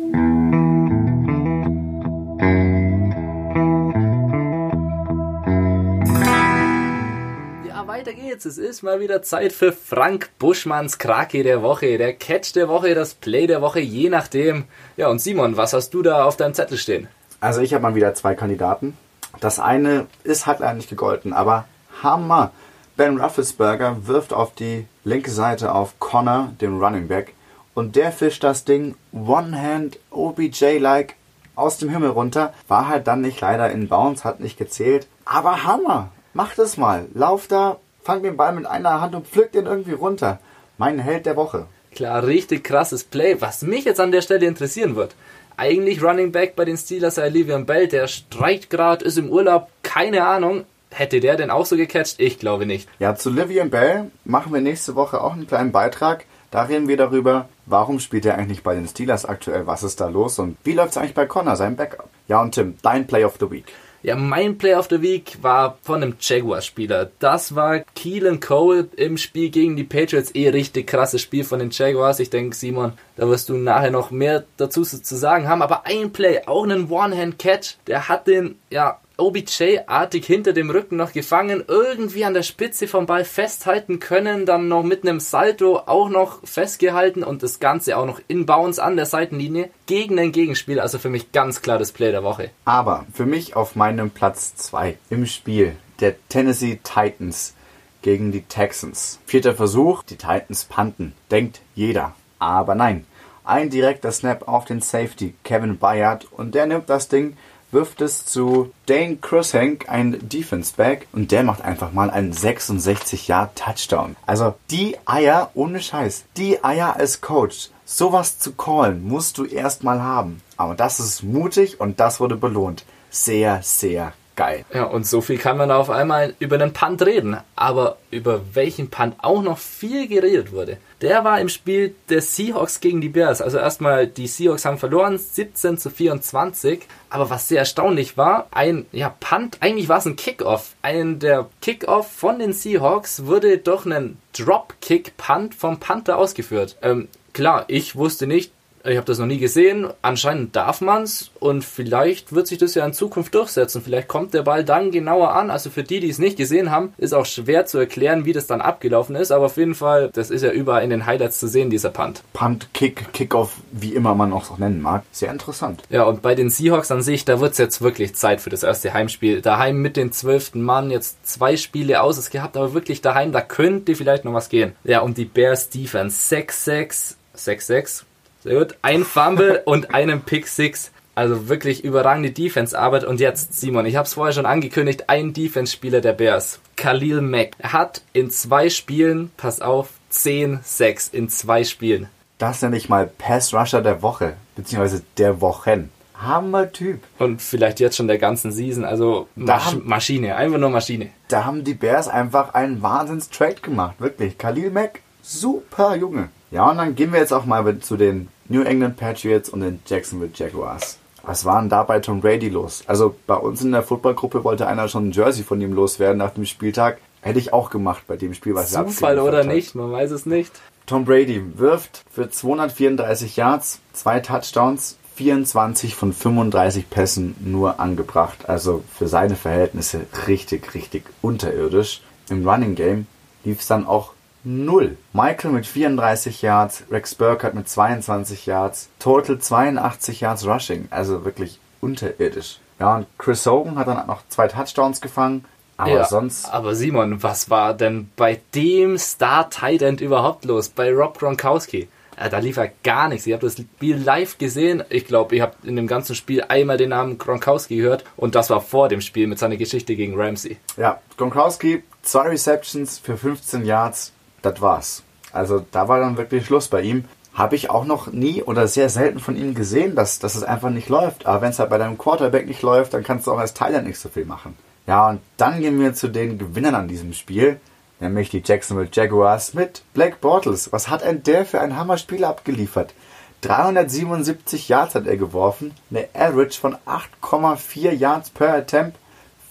weiter 8.06 8.14
geht's. 8.14 8.46
Es 8.46 8.58
ist 8.58 8.84
mal 8.84 9.00
wieder 9.00 9.22
Zeit 9.22 9.52
für 9.54 9.72
Frank 9.72 10.30
Buschmanns 10.38 10.98
Krake 10.98 11.44
der 11.44 11.64
Woche, 11.64 11.98
der 11.98 12.14
Catch 12.14 12.54
der 12.54 12.68
Woche, 12.68 12.94
das 12.94 13.14
Play 13.14 13.48
der 13.48 13.62
Woche, 13.62 13.80
je 13.80 14.10
nachdem. 14.10 14.66
Ja, 14.96 15.08
und 15.08 15.20
Simon, 15.20 15.58
was 15.58 15.74
hast 15.74 15.92
du 15.94 16.02
da 16.02 16.26
auf 16.26 16.38
deinem 16.38 16.54
Zettel 16.54 16.78
stehen? 16.78 17.08
Also 17.40 17.62
ich 17.62 17.74
habe 17.74 17.82
mal 17.82 17.96
wieder 17.96 18.14
zwei 18.14 18.36
Kandidaten. 18.36 18.98
Das 19.40 19.60
eine 19.60 20.08
ist 20.24 20.46
halt 20.46 20.60
leider 20.60 20.74
nicht 20.74 20.90
gegolten, 20.90 21.34
aber 21.34 21.66
Hammer. 22.04 22.52
Ben 22.98 23.20
Rufflesberger 23.20 24.08
wirft 24.08 24.32
auf 24.34 24.54
die 24.54 24.88
linke 25.04 25.32
Seite 25.32 25.74
auf 25.74 26.00
Connor, 26.00 26.54
den 26.62 26.82
Running 26.82 27.08
Back, 27.08 27.34
und 27.74 27.98
der 27.98 28.12
fischt 28.12 28.44
das 28.44 28.64
Ding 28.64 28.96
One-Hand 29.12 30.00
OBJ-like 30.12 31.16
aus 31.56 31.78
dem 31.78 31.90
Himmel 31.90 32.10
runter. 32.10 32.54
War 32.68 32.88
halt 32.88 33.08
dann 33.08 33.22
nicht 33.22 33.42
leider 33.42 33.70
in 33.70 33.90
Bounce, 33.90 34.24
hat 34.24 34.40
nicht 34.40 34.58
gezählt. 34.58 35.08
Aber 35.26 35.64
Hammer! 35.64 36.10
Mach 36.34 36.54
das 36.56 36.78
mal. 36.78 37.06
Lauf 37.14 37.48
da, 37.48 37.78
fang 38.04 38.22
den 38.24 38.38
Ball 38.38 38.54
mit 38.54 38.66
einer 38.66 39.00
Hand 39.00 39.16
und 39.16 39.28
pflück 39.28 39.52
den 39.52 39.66
irgendwie 39.66 39.94
runter. 39.94 40.40
Mein 40.78 41.00
Held 41.00 41.26
der 41.26 41.38
Woche. 41.38 41.68
Klar, 41.94 42.26
richtig 42.26 42.66
krasses 42.66 43.06
Play. 43.06 43.38
Was 43.40 43.62
mich 43.62 43.86
jetzt 43.86 44.02
an 44.02 44.12
der 44.12 44.22
Stelle 44.22 44.46
interessieren 44.46 44.98
wird. 44.98 45.16
Eigentlich 45.58 46.04
Running 46.04 46.32
Back 46.32 46.56
bei 46.56 46.66
den 46.66 46.78
Steelers, 46.78 47.18
Livian 47.18 47.66
Bell, 47.66 47.88
der 47.88 48.08
streikt 48.08 48.70
gerade, 48.70 49.06
ist 49.06 49.18
im 49.18 49.30
Urlaub, 49.30 49.70
keine 49.84 50.26
Ahnung. 50.26 50.66
Hätte 50.92 51.20
der 51.20 51.36
denn 51.36 51.50
auch 51.50 51.66
so 51.66 51.76
gecatcht? 51.76 52.16
Ich 52.20 52.40
glaube 52.40 52.66
nicht. 52.66 52.88
Ja, 53.00 53.16
zu 53.16 53.30
Livian 53.30 53.70
Bell 53.70 54.12
machen 54.24 54.54
wir 54.54 54.62
nächste 54.62 54.96
Woche 54.96 55.22
auch 55.22 55.34
einen 55.34 55.48
kleinen 55.48 55.72
Beitrag. 55.72 56.26
Da 56.52 56.64
reden 56.64 56.88
wir 56.88 56.96
darüber, 56.96 57.50
warum 57.66 58.00
spielt 58.00 58.26
er 58.26 58.38
eigentlich 58.38 58.64
bei 58.64 58.76
den 58.76 58.88
Steelers 58.88 59.26
aktuell, 59.26 59.68
was 59.68 59.84
ist 59.84 60.00
da 60.00 60.08
los 60.08 60.40
und 60.40 60.56
wie 60.64 60.72
läuft 60.72 60.92
es 60.92 60.98
eigentlich 60.98 61.14
bei 61.14 61.26
Connor, 61.26 61.58
seinem 61.58 61.76
Backup. 61.76 62.10
Ja, 62.30 62.42
und 62.42 62.54
Tim, 62.54 62.76
dein 62.82 63.08
Play 63.08 63.26
of 63.26 63.36
the 63.40 63.52
Week. 63.52 63.66
Ja, 64.06 64.16
mein 64.16 64.60
Play 64.60 64.76
of 64.76 64.88
the 64.92 65.02
Week 65.02 65.40
war 65.42 65.80
von 65.82 66.04
einem 66.04 66.16
Jaguars-Spieler. 66.20 67.10
Das 67.18 67.56
war 67.56 67.80
Keelan 67.96 68.40
Cole 68.40 68.88
im 68.98 69.18
Spiel 69.18 69.50
gegen 69.50 69.76
die 69.76 69.84
Patriots. 69.84 70.36
Eh 70.36 70.50
richtig 70.50 70.86
krasses 70.86 71.24
Spiel 71.24 71.44
von 71.44 71.58
den 71.58 71.72
Jaguars. 71.72 72.20
Ich 72.20 72.30
denke, 72.30 72.56
Simon, 72.56 72.94
da 73.16 73.28
wirst 73.28 73.50
du 73.50 73.56
nachher 73.56 73.90
noch 73.90 74.12
mehr 74.12 74.44
dazu 74.58 74.84
zu 74.84 75.16
sagen 75.16 75.48
haben. 75.48 75.64
Aber 75.64 75.88
ein 75.88 76.14
Play, 76.14 76.42
auch 76.46 76.66
einen 76.66 76.92
One-Hand-Catch, 76.92 77.78
der 77.88 78.08
hat 78.08 78.28
den, 78.28 78.60
ja, 78.70 79.00
OBJ-artig 79.18 80.26
hinter 80.26 80.54
dem 80.54 80.70
Rücken 80.70 80.98
noch 80.98 81.14
gefangen, 81.14 81.64
irgendwie 81.68 82.26
an 82.26 82.34
der 82.34 82.44
Spitze 82.44 82.88
vom 82.88 83.06
Ball 83.06 83.26
festhalten 83.26 84.00
können, 84.00 84.46
dann 84.46 84.68
noch 84.68 84.84
mit 84.84 85.04
einem 85.04 85.20
Salto 85.20 85.78
auch 85.86 86.10
noch 86.10 86.46
festgehalten 86.46 87.24
und 87.24 87.44
das 87.44 87.60
Ganze 87.60 87.98
auch 87.98 88.06
noch 88.06 88.22
in 88.28 88.46
Bounce 88.46 88.82
an 88.82 88.96
der 88.96 89.06
Seitenlinie 89.06 89.70
gegen 89.86 90.18
den 90.18 90.32
Gegenspieler. 90.32 90.84
Also 90.84 91.00
für 91.00 91.10
mich 91.10 91.32
ganz 91.32 91.62
klar 91.62 91.78
das 91.78 91.92
Play 91.92 92.12
der 92.12 92.24
Woche. 92.24 92.52
Aber 92.66 93.06
für 93.14 93.26
mich 93.26 93.56
auf 93.56 93.76
meinem 93.76 94.12
Platz 94.12 94.56
2 94.56 94.98
im 95.10 95.26
Spiel 95.26 95.76
der 96.00 96.16
Tennessee 96.30 96.80
Titans 96.84 97.54
gegen 98.02 98.32
die 98.32 98.44
Texans. 98.44 99.20
Vierter 99.26 99.56
Versuch, 99.56 100.04
die 100.04 100.18
Titans 100.18 100.66
panten. 100.66 101.14
Denkt 101.32 101.62
jeder. 101.74 102.16
Aber 102.40 102.76
nein. 102.76 103.06
Ein 103.44 103.70
direkter 103.70 104.12
Snap 104.12 104.48
auf 104.48 104.66
den 104.66 104.82
Safety, 104.82 105.36
Kevin 105.44 105.78
Bayard, 105.78 106.28
und 106.32 106.56
der 106.56 106.66
nimmt 106.66 106.90
das 106.90 107.10
Ding 107.10 107.38
wirft 107.76 108.00
es 108.00 108.26
zu 108.26 108.72
Dane 108.86 109.18
Cruikshank, 109.18 109.90
ein 109.90 110.18
Defense 110.30 110.74
Back, 110.76 111.08
und 111.12 111.32
der 111.32 111.44
macht 111.44 111.62
einfach 111.62 111.92
mal 111.92 112.10
einen 112.10 112.32
66 112.32 113.28
Yard 113.28 113.56
Touchdown. 113.58 114.16
Also 114.26 114.56
die 114.72 114.96
Eier, 115.06 115.52
ohne 115.54 115.82
Scheiß, 115.82 116.24
die 116.38 116.64
Eier 116.64 116.96
als 116.96 117.20
Coach, 117.20 117.70
sowas 117.84 118.40
zu 118.40 118.54
callen, 118.54 119.06
musst 119.06 119.38
du 119.38 119.44
erstmal 119.44 120.02
haben. 120.02 120.42
Aber 120.56 120.74
das 120.74 121.02
ist 121.02 121.22
mutig 121.22 121.82
und 121.82 122.00
das 122.00 122.22
wurde 122.22 122.38
belohnt. 122.38 122.86
Sehr, 123.10 123.62
sehr 123.62 124.14
geil. 124.36 124.66
Ja, 124.74 124.84
und 124.84 125.06
so 125.06 125.22
viel 125.22 125.38
kann 125.38 125.58
man 125.58 125.72
auf 125.72 125.90
einmal 125.90 126.36
über 126.40 126.58
den 126.58 126.74
Punt 126.74 127.02
reden. 127.06 127.38
Aber 127.56 127.98
über 128.12 128.42
welchen 128.54 128.90
Punt 128.90 129.16
auch 129.20 129.42
noch 129.42 129.58
viel 129.58 130.08
geredet 130.08 130.52
wurde, 130.52 130.78
der 131.02 131.24
war 131.24 131.40
im 131.40 131.50
Spiel 131.50 131.96
der 132.10 132.22
Seahawks 132.22 132.80
gegen 132.80 133.02
die 133.02 133.10
Bears. 133.10 133.42
Also 133.42 133.58
erstmal, 133.58 134.08
die 134.08 134.28
Seahawks 134.28 134.66
haben 134.66 134.78
verloren, 134.78 135.18
17 135.18 135.78
zu 135.78 135.90
24. 135.90 136.82
Aber 137.10 137.30
was 137.30 137.48
sehr 137.48 137.60
erstaunlich 137.60 138.18
war, 138.18 138.48
ein 138.52 138.86
ja, 138.92 139.16
Punt, 139.20 139.58
eigentlich 139.62 139.90
war 139.90 140.00
es 140.00 140.06
ein 140.06 140.16
Kickoff. 140.16 140.76
Ein 140.82 141.20
der 141.20 141.50
Kickoff 141.62 142.12
von 142.12 142.40
den 142.40 142.54
Seahawks 142.54 143.26
wurde 143.26 143.58
durch 143.58 143.86
einen 143.86 144.18
Dropkick-Punt 144.38 145.56
vom 145.56 145.80
Panther 145.80 146.18
ausgeführt. 146.18 146.78
Ähm, 146.82 147.08
klar, 147.34 147.66
ich 147.68 147.96
wusste 147.96 148.28
nicht, 148.28 148.52
ich 148.86 148.98
habe 148.98 149.06
das 149.06 149.20
noch 149.20 149.26
nie 149.26 149.38
gesehen. 149.38 149.88
Anscheinend 150.02 150.56
darf 150.56 150.82
man's 150.82 151.32
und 151.40 151.64
vielleicht 151.64 152.34
wird 152.34 152.48
sich 152.48 152.58
das 152.58 152.76
ja 152.76 152.86
in 152.86 152.94
Zukunft 152.94 153.34
durchsetzen. 153.34 153.82
Vielleicht 153.82 154.08
kommt 154.08 154.34
der 154.34 154.44
Ball 154.44 154.64
dann 154.64 154.92
genauer 154.92 155.34
an. 155.34 155.50
Also 155.50 155.70
für 155.70 155.84
die, 155.84 156.00
die 156.00 156.10
es 156.10 156.20
nicht 156.20 156.38
gesehen 156.38 156.72
haben, 156.72 156.94
ist 156.98 157.14
auch 157.14 157.26
schwer 157.26 157.66
zu 157.66 157.78
erklären, 157.78 158.26
wie 158.26 158.34
das 158.34 158.48
dann 158.48 158.62
abgelaufen 158.62 159.16
ist. 159.16 159.32
Aber 159.32 159.46
auf 159.46 159.58
jeden 159.58 159.76
Fall, 159.76 160.10
das 160.14 160.30
ist 160.30 160.44
ja 160.44 160.52
überall 160.52 160.84
in 160.84 160.90
den 160.90 161.06
Highlights 161.06 161.40
zu 161.40 161.48
sehen, 161.48 161.70
dieser 161.70 161.90
Punt. 161.90 162.24
Punt, 162.34 162.70
Kick, 162.74 163.12
Kickoff, 163.14 163.54
wie 163.72 163.94
immer 163.94 164.16
man 164.16 164.34
auch 164.34 164.46
so 164.46 164.56
nennen 164.58 164.82
mag. 164.82 165.04
Sehr 165.12 165.32
interessant. 165.32 165.84
Ja, 165.90 166.04
und 166.04 166.22
bei 166.22 166.36
den 166.36 166.50
Seahawks 166.50 166.92
an 166.92 167.02
sich, 167.02 167.26
da 167.26 167.40
wird's 167.40 167.58
jetzt 167.58 167.82
wirklich 167.82 168.16
Zeit 168.16 168.42
für 168.42 168.50
das 168.50 168.64
erste 168.64 168.94
Heimspiel. 168.94 169.42
Daheim 169.42 169.82
mit 169.82 169.98
den 169.98 170.12
zwölften 170.12 170.62
Mann, 170.62 170.92
jetzt 170.92 171.28
zwei 171.28 171.58
Spiele 171.58 172.02
aus 172.02 172.18
es 172.18 172.30
gehabt, 172.30 172.58
aber 172.58 172.74
wirklich 172.74 173.02
daheim, 173.02 173.32
da 173.32 173.42
könnte 173.42 173.96
vielleicht 173.96 174.26
noch 174.26 174.34
was 174.34 174.50
gehen. 174.50 174.74
Ja, 174.84 175.02
und 175.02 175.18
die 175.18 175.26
Bears 175.26 175.70
Defense 175.70 176.36
6-6, 176.36 177.16
6-6, 177.36 178.04
sehr 178.46 178.60
gut. 178.60 178.78
Ein 178.84 179.04
Fumble 179.04 179.64
und 179.66 179.94
einen 179.94 180.22
Pick 180.22 180.48
Six. 180.48 180.92
Also 181.16 181.48
wirklich 181.48 181.84
überragende 181.84 182.32
Defense-Arbeit. 182.32 183.06
Und 183.06 183.20
jetzt, 183.20 183.60
Simon, 183.60 183.86
ich 183.86 183.96
habe 183.96 184.06
es 184.06 184.14
vorher 184.14 184.34
schon 184.34 184.46
angekündigt, 184.46 185.06
ein 185.08 185.34
Defense-Spieler 185.34 186.02
der 186.02 186.14
Bears, 186.14 186.60
Khalil 186.76 187.22
Mack. 187.22 187.52
Er 187.58 187.74
hat 187.74 188.02
in 188.14 188.30
zwei 188.30 188.70
Spielen, 188.70 189.32
pass 189.38 189.62
auf, 189.62 189.90
10-6 190.12 191.14
in 191.14 191.30
zwei 191.30 191.64
Spielen. 191.64 192.10
Das 192.38 192.62
nenne 192.62 192.78
ich 192.78 192.90
mal 192.90 193.08
Pass-Rusher 193.08 193.82
der 193.82 194.02
Woche, 194.02 194.34
beziehungsweise 194.58 195.04
der 195.18 195.40
Wochen. 195.40 195.90
Hammer 196.18 196.72
Typ. 196.72 197.00
Und 197.18 197.42
vielleicht 197.42 197.80
jetzt 197.80 197.96
schon 197.96 198.08
der 198.08 198.18
ganzen 198.18 198.52
Season, 198.52 198.84
also 198.84 199.28
Masch 199.36 199.66
haben, 199.66 199.82
Maschine, 199.86 200.36
einfach 200.36 200.60
nur 200.60 200.70
Maschine. 200.70 201.10
Da 201.30 201.46
haben 201.46 201.64
die 201.64 201.74
Bears 201.74 202.10
einfach 202.10 202.54
einen 202.54 202.82
Wahnsinns-Trade 202.82 203.62
gemacht, 203.62 203.96
wirklich. 204.00 204.38
Khalil 204.38 204.70
Mack, 204.70 205.00
super 205.24 205.96
Junge. 205.96 206.30
Ja, 206.56 206.70
und 206.70 206.78
dann 206.78 206.96
gehen 206.96 207.12
wir 207.12 207.20
jetzt 207.20 207.34
auch 207.34 207.44
mal 207.44 207.80
zu 207.80 207.98
den 207.98 208.30
New 208.48 208.62
England 208.62 208.96
Patriots 208.96 209.50
und 209.50 209.60
den 209.60 209.82
Jacksonville 209.86 210.32
Jaguars. 210.34 210.98
Was 211.24 211.44
war 211.44 211.60
denn 211.60 211.68
da 211.68 211.84
bei 211.84 212.00
Tom 212.00 212.22
Brady 212.22 212.48
los? 212.48 212.86
Also 212.88 213.14
bei 213.28 213.36
uns 213.36 213.62
in 213.62 213.74
der 213.74 213.84
Footballgruppe 213.84 214.46
wollte 214.46 214.66
einer 214.66 214.88
schon 214.88 215.10
ein 215.10 215.12
Jersey 215.12 215.44
von 215.44 215.60
ihm 215.60 215.74
loswerden 215.74 216.18
nach 216.18 216.34
dem 216.34 216.46
Spieltag. 216.46 217.00
Hätte 217.20 217.40
ich 217.40 217.52
auch 217.52 217.70
gemacht 217.70 218.04
bei 218.08 218.16
dem 218.16 218.34
Spiel, 218.34 218.56
was 218.56 218.74
er 218.74 218.86
Zufall 218.86 219.20
oder 219.20 219.40
hat. 219.40 219.48
nicht, 219.48 219.76
man 219.76 219.92
weiß 219.92 220.12
es 220.12 220.26
nicht. 220.26 220.54
Tom 220.86 221.04
Brady 221.04 221.44
wirft 221.58 222.06
für 222.10 222.30
234 222.30 223.36
Yards, 223.36 223.82
zwei 223.92 224.22
Touchdowns, 224.22 224.98
24 225.16 225.94
von 225.94 226.14
35 226.14 226.90
Pässen 226.90 227.36
nur 227.42 227.82
angebracht. 227.82 228.48
Also 228.48 228.82
für 228.98 229.10
seine 229.10 229.36
Verhältnisse 229.36 230.06
richtig, 230.28 230.74
richtig 230.74 231.04
unterirdisch. 231.22 232.02
Im 232.30 232.48
Running 232.48 232.76
Game 232.76 233.08
lief 233.44 233.60
es 233.60 233.68
dann 233.68 233.86
auch 233.86 234.15
null. 234.46 234.98
Michael 235.14 235.52
mit 235.52 235.66
34 235.66 236.42
Yards, 236.42 236.84
Rex 236.90 237.16
Burkhardt 237.16 237.56
mit 237.56 237.68
22 237.68 238.46
Yards, 238.46 238.90
Total 239.00 239.40
82 239.40 240.22
Yards 240.22 240.46
Rushing, 240.48 240.88
also 240.92 241.26
wirklich 241.26 241.60
unterirdisch. 241.82 242.60
Ja, 242.80 242.98
und 242.98 243.08
Chris 243.18 243.46
Hogan 243.46 243.78
hat 243.78 243.88
dann 243.88 244.08
noch 244.08 244.22
zwei 244.30 244.48
Touchdowns 244.48 245.02
gefangen, 245.02 245.46
aber 245.78 245.92
ja, 245.92 246.06
sonst. 246.06 246.52
Aber 246.54 246.76
Simon, 246.76 247.24
was 247.24 247.50
war 247.50 247.74
denn 247.74 248.10
bei 248.16 248.40
dem 248.54 248.98
Star 248.98 249.50
Tight 249.50 249.82
End 249.82 250.02
überhaupt 250.02 250.46
los? 250.46 250.70
Bei 250.70 250.92
Rob 250.94 251.18
Gronkowski? 251.18 251.88
Ja, 252.18 252.30
da 252.30 252.40
lief 252.40 252.58
er 252.58 252.72
gar 252.84 253.10
nichts. 253.10 253.28
Ich 253.28 253.34
habe 253.34 253.46
das 253.46 253.58
Spiel 253.58 253.98
live 253.98 254.38
gesehen. 254.38 254.84
Ich 254.90 255.06
glaube, 255.06 255.36
ich 255.36 255.42
habe 255.42 255.54
in 255.64 255.76
dem 255.76 255.88
ganzen 255.88 256.16
Spiel 256.16 256.44
einmal 256.48 256.78
den 256.78 256.90
Namen 256.90 257.18
Gronkowski 257.18 257.78
gehört 257.78 258.06
und 258.16 258.36
das 258.36 258.50
war 258.50 258.62
vor 258.62 258.88
dem 258.88 259.02
Spiel 259.02 259.28
mit 259.28 259.38
seiner 259.38 259.58
Geschichte 259.58 259.96
gegen 259.96 260.20
Ramsey. 260.20 260.58
Ja, 260.78 261.02
Gronkowski, 261.18 261.84
zwei 262.04 262.30
Receptions 262.30 263.00
für 263.00 263.18
15 263.18 263.66
Yards, 263.66 264.14
das 264.46 264.62
war's. 264.62 265.04
Also 265.32 265.66
da 265.72 265.88
war 265.88 266.00
dann 266.00 266.18
wirklich 266.18 266.46
Schluss 266.46 266.68
bei 266.68 266.82
ihm. 266.82 267.06
Habe 267.34 267.58
ich 267.58 267.70
auch 267.70 267.84
noch 267.84 268.08
nie 268.08 268.42
oder 268.44 268.68
sehr 268.68 268.90
selten 268.90 269.20
von 269.20 269.36
ihm 269.36 269.54
gesehen, 269.56 269.96
dass, 269.96 270.20
dass 270.20 270.36
es 270.36 270.44
einfach 270.44 270.70
nicht 270.70 270.88
läuft. 270.88 271.26
Aber 271.26 271.42
wenn 271.42 271.50
es 271.50 271.60
halt 271.60 271.70
bei 271.70 271.78
deinem 271.78 271.98
Quarterback 271.98 272.48
nicht 272.48 272.62
läuft, 272.62 272.94
dann 272.94 273.04
kannst 273.04 273.28
du 273.28 273.34
auch 273.34 273.40
als 273.40 273.54
Thailand 273.54 273.86
nicht 273.86 274.00
so 274.00 274.08
viel 274.08 274.24
machen. 274.24 274.56
Ja, 274.88 275.10
und 275.10 275.20
dann 275.36 275.60
gehen 275.60 275.80
wir 275.80 275.94
zu 275.94 276.08
den 276.08 276.38
Gewinnern 276.38 276.76
an 276.76 276.88
diesem 276.88 277.12
Spiel, 277.14 277.60
nämlich 278.00 278.30
die 278.30 278.44
Jacksonville 278.46 278.90
Jaguars 278.92 279.54
mit 279.54 279.84
Black 279.94 280.22
Bortles. 280.22 280.72
Was 280.72 280.90
hat 280.90 281.04
ein 281.04 281.24
der 281.24 281.46
für 281.46 281.60
ein 281.60 281.76
Hammerspiel 281.76 282.24
abgeliefert? 282.24 282.94
377 283.42 284.70
Yards 284.70 284.96
hat 284.96 285.06
er 285.06 285.18
geworfen, 285.18 285.74
eine 285.92 286.08
Average 286.14 286.60
von 286.60 286.78
8,4 286.88 287.92
Yards 287.92 288.30
per 288.30 288.54
Attempt, 288.54 288.98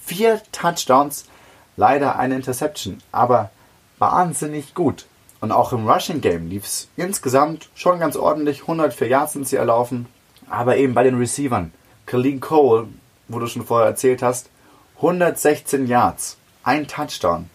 vier 0.05 0.41
Touchdowns, 0.51 1.25
leider 1.77 2.17
eine 2.17 2.35
Interception, 2.35 2.97
aber 3.11 3.51
wahnsinnig 3.99 4.73
gut. 4.73 5.05
Und 5.41 5.51
auch 5.51 5.73
im 5.73 5.87
Rushing 5.87 6.21
Game 6.21 6.49
lief 6.49 6.65
es 6.65 6.87
insgesamt 6.97 7.69
schon 7.75 7.99
ganz 7.99 8.15
ordentlich. 8.15 8.61
104 8.61 9.07
Yards 9.07 9.33
sind 9.33 9.47
sie 9.47 9.57
erlaufen. 9.57 10.07
Aber 10.49 10.77
eben 10.77 10.93
bei 10.93 11.03
den 11.03 11.17
Receivern. 11.17 11.71
Colleen 12.05 12.39
Cole, 12.39 12.87
wo 13.27 13.39
du 13.39 13.47
schon 13.47 13.65
vorher 13.65 13.87
erzählt 13.87 14.21
hast, 14.21 14.49
116 14.97 15.87
Yards, 15.87 16.37
ein 16.63 16.87
Touchdown. 16.87 17.49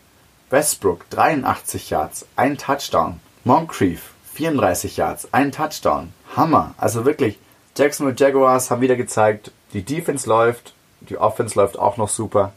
Westbrook 0.50 1.09
83 1.11 1.90
Yards, 1.90 2.26
ein 2.37 2.59
Touchdown. 2.59 3.20
Moncrief 3.44 4.12
34 4.35 4.97
Yards, 4.97 5.32
ein 5.32 5.52
Touchdown. 5.52 6.12
Hammer. 6.37 6.75
Also 6.76 7.04
wirklich, 7.04 7.38
Jacksonville 7.76 8.16
Jaguars 8.18 8.70
haben 8.70 8.80
wieder 8.80 8.97
gezeigt, 8.97 9.52
die 9.73 9.82
Defense 9.82 10.28
läuft, 10.28 10.75
die 11.00 11.18
Offense 11.18 11.59
läuft 11.59 11.78
auch 11.78 11.97
noch 11.97 12.09
super. 12.09 12.52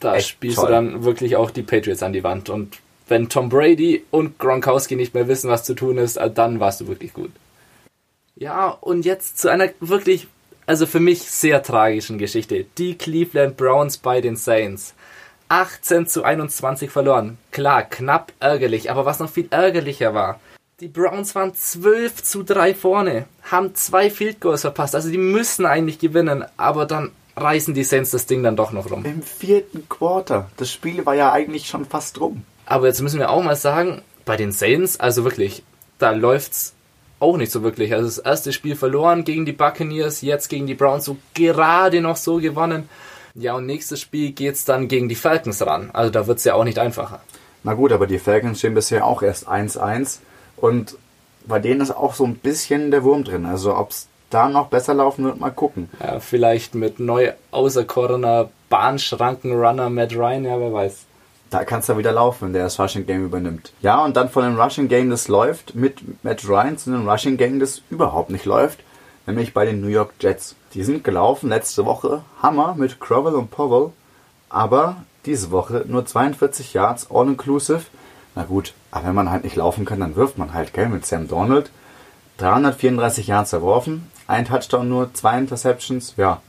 Da 0.00 0.20
spielst 0.20 0.58
toll. 0.58 0.66
du 0.66 0.72
dann 0.72 1.04
wirklich 1.04 1.36
auch 1.36 1.50
die 1.50 1.62
Patriots 1.62 2.02
an 2.02 2.12
die 2.12 2.24
Wand. 2.24 2.50
Und 2.50 2.78
wenn 3.08 3.28
Tom 3.28 3.48
Brady 3.48 4.04
und 4.10 4.38
Gronkowski 4.38 4.96
nicht 4.96 5.14
mehr 5.14 5.28
wissen, 5.28 5.50
was 5.50 5.64
zu 5.64 5.74
tun 5.74 5.98
ist, 5.98 6.18
dann 6.34 6.60
warst 6.60 6.80
du 6.80 6.88
wirklich 6.88 7.12
gut. 7.12 7.30
Ja, 8.34 8.68
und 8.68 9.04
jetzt 9.04 9.38
zu 9.38 9.48
einer 9.48 9.70
wirklich, 9.80 10.26
also 10.66 10.86
für 10.86 11.00
mich 11.00 11.22
sehr 11.22 11.62
tragischen 11.62 12.18
Geschichte. 12.18 12.66
Die 12.78 12.96
Cleveland 12.96 13.56
Browns 13.56 13.98
bei 13.98 14.20
den 14.20 14.36
Saints. 14.36 14.94
18 15.48 16.08
zu 16.08 16.24
21 16.24 16.90
verloren. 16.90 17.38
Klar, 17.52 17.84
knapp 17.84 18.32
ärgerlich, 18.40 18.90
aber 18.90 19.04
was 19.04 19.20
noch 19.20 19.30
viel 19.30 19.46
ärgerlicher 19.50 20.12
war, 20.12 20.40
die 20.80 20.88
Browns 20.88 21.34
waren 21.34 21.54
12 21.54 22.22
zu 22.22 22.42
3 22.42 22.74
vorne, 22.74 23.24
haben 23.50 23.74
zwei 23.74 24.10
Field 24.10 24.40
Goals 24.40 24.60
verpasst, 24.60 24.94
also 24.94 25.08
die 25.08 25.16
müssen 25.16 25.64
eigentlich 25.64 25.98
gewinnen, 25.98 26.44
aber 26.58 26.84
dann 26.84 27.12
reißen 27.34 27.72
die 27.72 27.82
Saints 27.82 28.10
das 28.10 28.26
Ding 28.26 28.42
dann 28.42 28.56
doch 28.56 28.72
noch 28.72 28.90
rum. 28.90 29.02
Im 29.06 29.22
vierten 29.22 29.88
Quarter. 29.88 30.50
Das 30.58 30.70
Spiel 30.70 31.06
war 31.06 31.14
ja 31.14 31.32
eigentlich 31.32 31.66
schon 31.66 31.86
fast 31.86 32.20
rum. 32.20 32.44
Aber 32.66 32.86
jetzt 32.86 33.00
müssen 33.00 33.20
wir 33.20 33.30
auch 33.30 33.42
mal 33.42 33.56
sagen, 33.56 34.02
bei 34.24 34.36
den 34.36 34.52
Saints, 34.52 34.98
also 35.00 35.24
wirklich, 35.24 35.62
da 35.98 36.10
läuft's 36.10 36.74
auch 37.20 37.36
nicht 37.36 37.52
so 37.52 37.62
wirklich. 37.62 37.94
Also 37.94 38.06
das 38.06 38.18
erste 38.18 38.52
Spiel 38.52 38.76
verloren 38.76 39.24
gegen 39.24 39.46
die 39.46 39.52
Buccaneers, 39.52 40.20
jetzt 40.20 40.48
gegen 40.48 40.66
die 40.66 40.74
Browns 40.74 41.04
so 41.04 41.16
gerade 41.34 42.00
noch 42.00 42.16
so 42.16 42.36
gewonnen. 42.38 42.88
Ja, 43.34 43.54
und 43.54 43.66
nächstes 43.66 44.00
Spiel 44.00 44.32
geht's 44.32 44.64
dann 44.64 44.88
gegen 44.88 45.08
die 45.08 45.14
Falcons 45.14 45.64
ran. 45.64 45.90
Also 45.92 46.10
da 46.10 46.26
wird's 46.26 46.44
ja 46.44 46.54
auch 46.54 46.64
nicht 46.64 46.78
einfacher. 46.78 47.20
Na 47.62 47.74
gut, 47.74 47.92
aber 47.92 48.06
die 48.06 48.18
Falcons 48.18 48.58
stehen 48.58 48.74
bisher 48.74 49.04
auch 49.04 49.22
erst 49.22 49.48
1-1. 49.48 50.18
Und 50.56 50.96
bei 51.46 51.58
denen 51.58 51.80
ist 51.80 51.90
auch 51.90 52.14
so 52.14 52.24
ein 52.24 52.36
bisschen 52.36 52.90
der 52.90 53.04
Wurm 53.04 53.24
drin. 53.24 53.46
Also 53.46 53.76
ob 53.76 53.90
es 53.90 54.08
da 54.30 54.48
noch 54.48 54.68
besser 54.68 54.94
laufen 54.94 55.24
wird, 55.24 55.38
mal 55.38 55.50
gucken. 55.50 55.88
Ja, 56.00 56.18
vielleicht 56.18 56.74
mit 56.74 56.98
neu 56.98 57.32
auserkorener 57.50 58.50
Bahnschrankenrunner 58.68 59.88
Matt 59.90 60.14
Ryan, 60.14 60.44
ja, 60.44 60.58
wer 60.58 60.72
weiß. 60.72 61.04
Da 61.50 61.64
kann 61.64 61.80
es 61.80 61.86
ja 61.86 61.96
wieder 61.96 62.12
laufen, 62.12 62.46
wenn 62.46 62.52
der 62.52 62.64
das 62.64 62.78
Rushing 62.80 63.06
Game 63.06 63.24
übernimmt. 63.24 63.72
Ja, 63.80 64.04
und 64.04 64.16
dann 64.16 64.28
von 64.28 64.44
dem 64.44 64.60
Rushing 64.60 64.88
Game, 64.88 65.10
das 65.10 65.28
läuft, 65.28 65.74
mit 65.74 66.24
Matt 66.24 66.46
Ryan 66.48 66.76
zu 66.76 66.90
einem 66.90 67.08
Rushing 67.08 67.36
Game, 67.36 67.60
das 67.60 67.82
überhaupt 67.88 68.30
nicht 68.30 68.44
läuft, 68.44 68.80
nämlich 69.26 69.54
bei 69.54 69.64
den 69.64 69.80
New 69.80 69.88
York 69.88 70.14
Jets. 70.20 70.56
Die 70.74 70.82
sind 70.82 71.04
gelaufen 71.04 71.48
letzte 71.48 71.84
Woche, 71.84 72.22
Hammer 72.42 72.74
mit 72.76 73.00
Crowell 73.00 73.34
und 73.34 73.50
Powell, 73.50 73.92
aber 74.48 75.04
diese 75.24 75.50
Woche 75.50 75.84
nur 75.86 76.04
42 76.04 76.74
Yards 76.74 77.10
all-inclusive 77.10 77.82
na 78.36 78.44
gut, 78.44 78.74
aber 78.90 79.08
wenn 79.08 79.14
man 79.14 79.30
halt 79.30 79.44
nicht 79.44 79.56
laufen 79.56 79.86
kann, 79.86 79.98
dann 79.98 80.14
wirft 80.14 80.36
man 80.36 80.52
halt, 80.52 80.74
gell, 80.74 80.90
mit 80.90 81.06
Sam 81.06 81.26
Donald. 81.26 81.70
334 82.36 83.28
Yards 83.28 83.54
erworfen, 83.54 84.10
ein 84.26 84.44
Touchdown 84.44 84.90
nur, 84.90 85.14
zwei 85.14 85.38
Interceptions, 85.38 86.12
ja. 86.18 86.42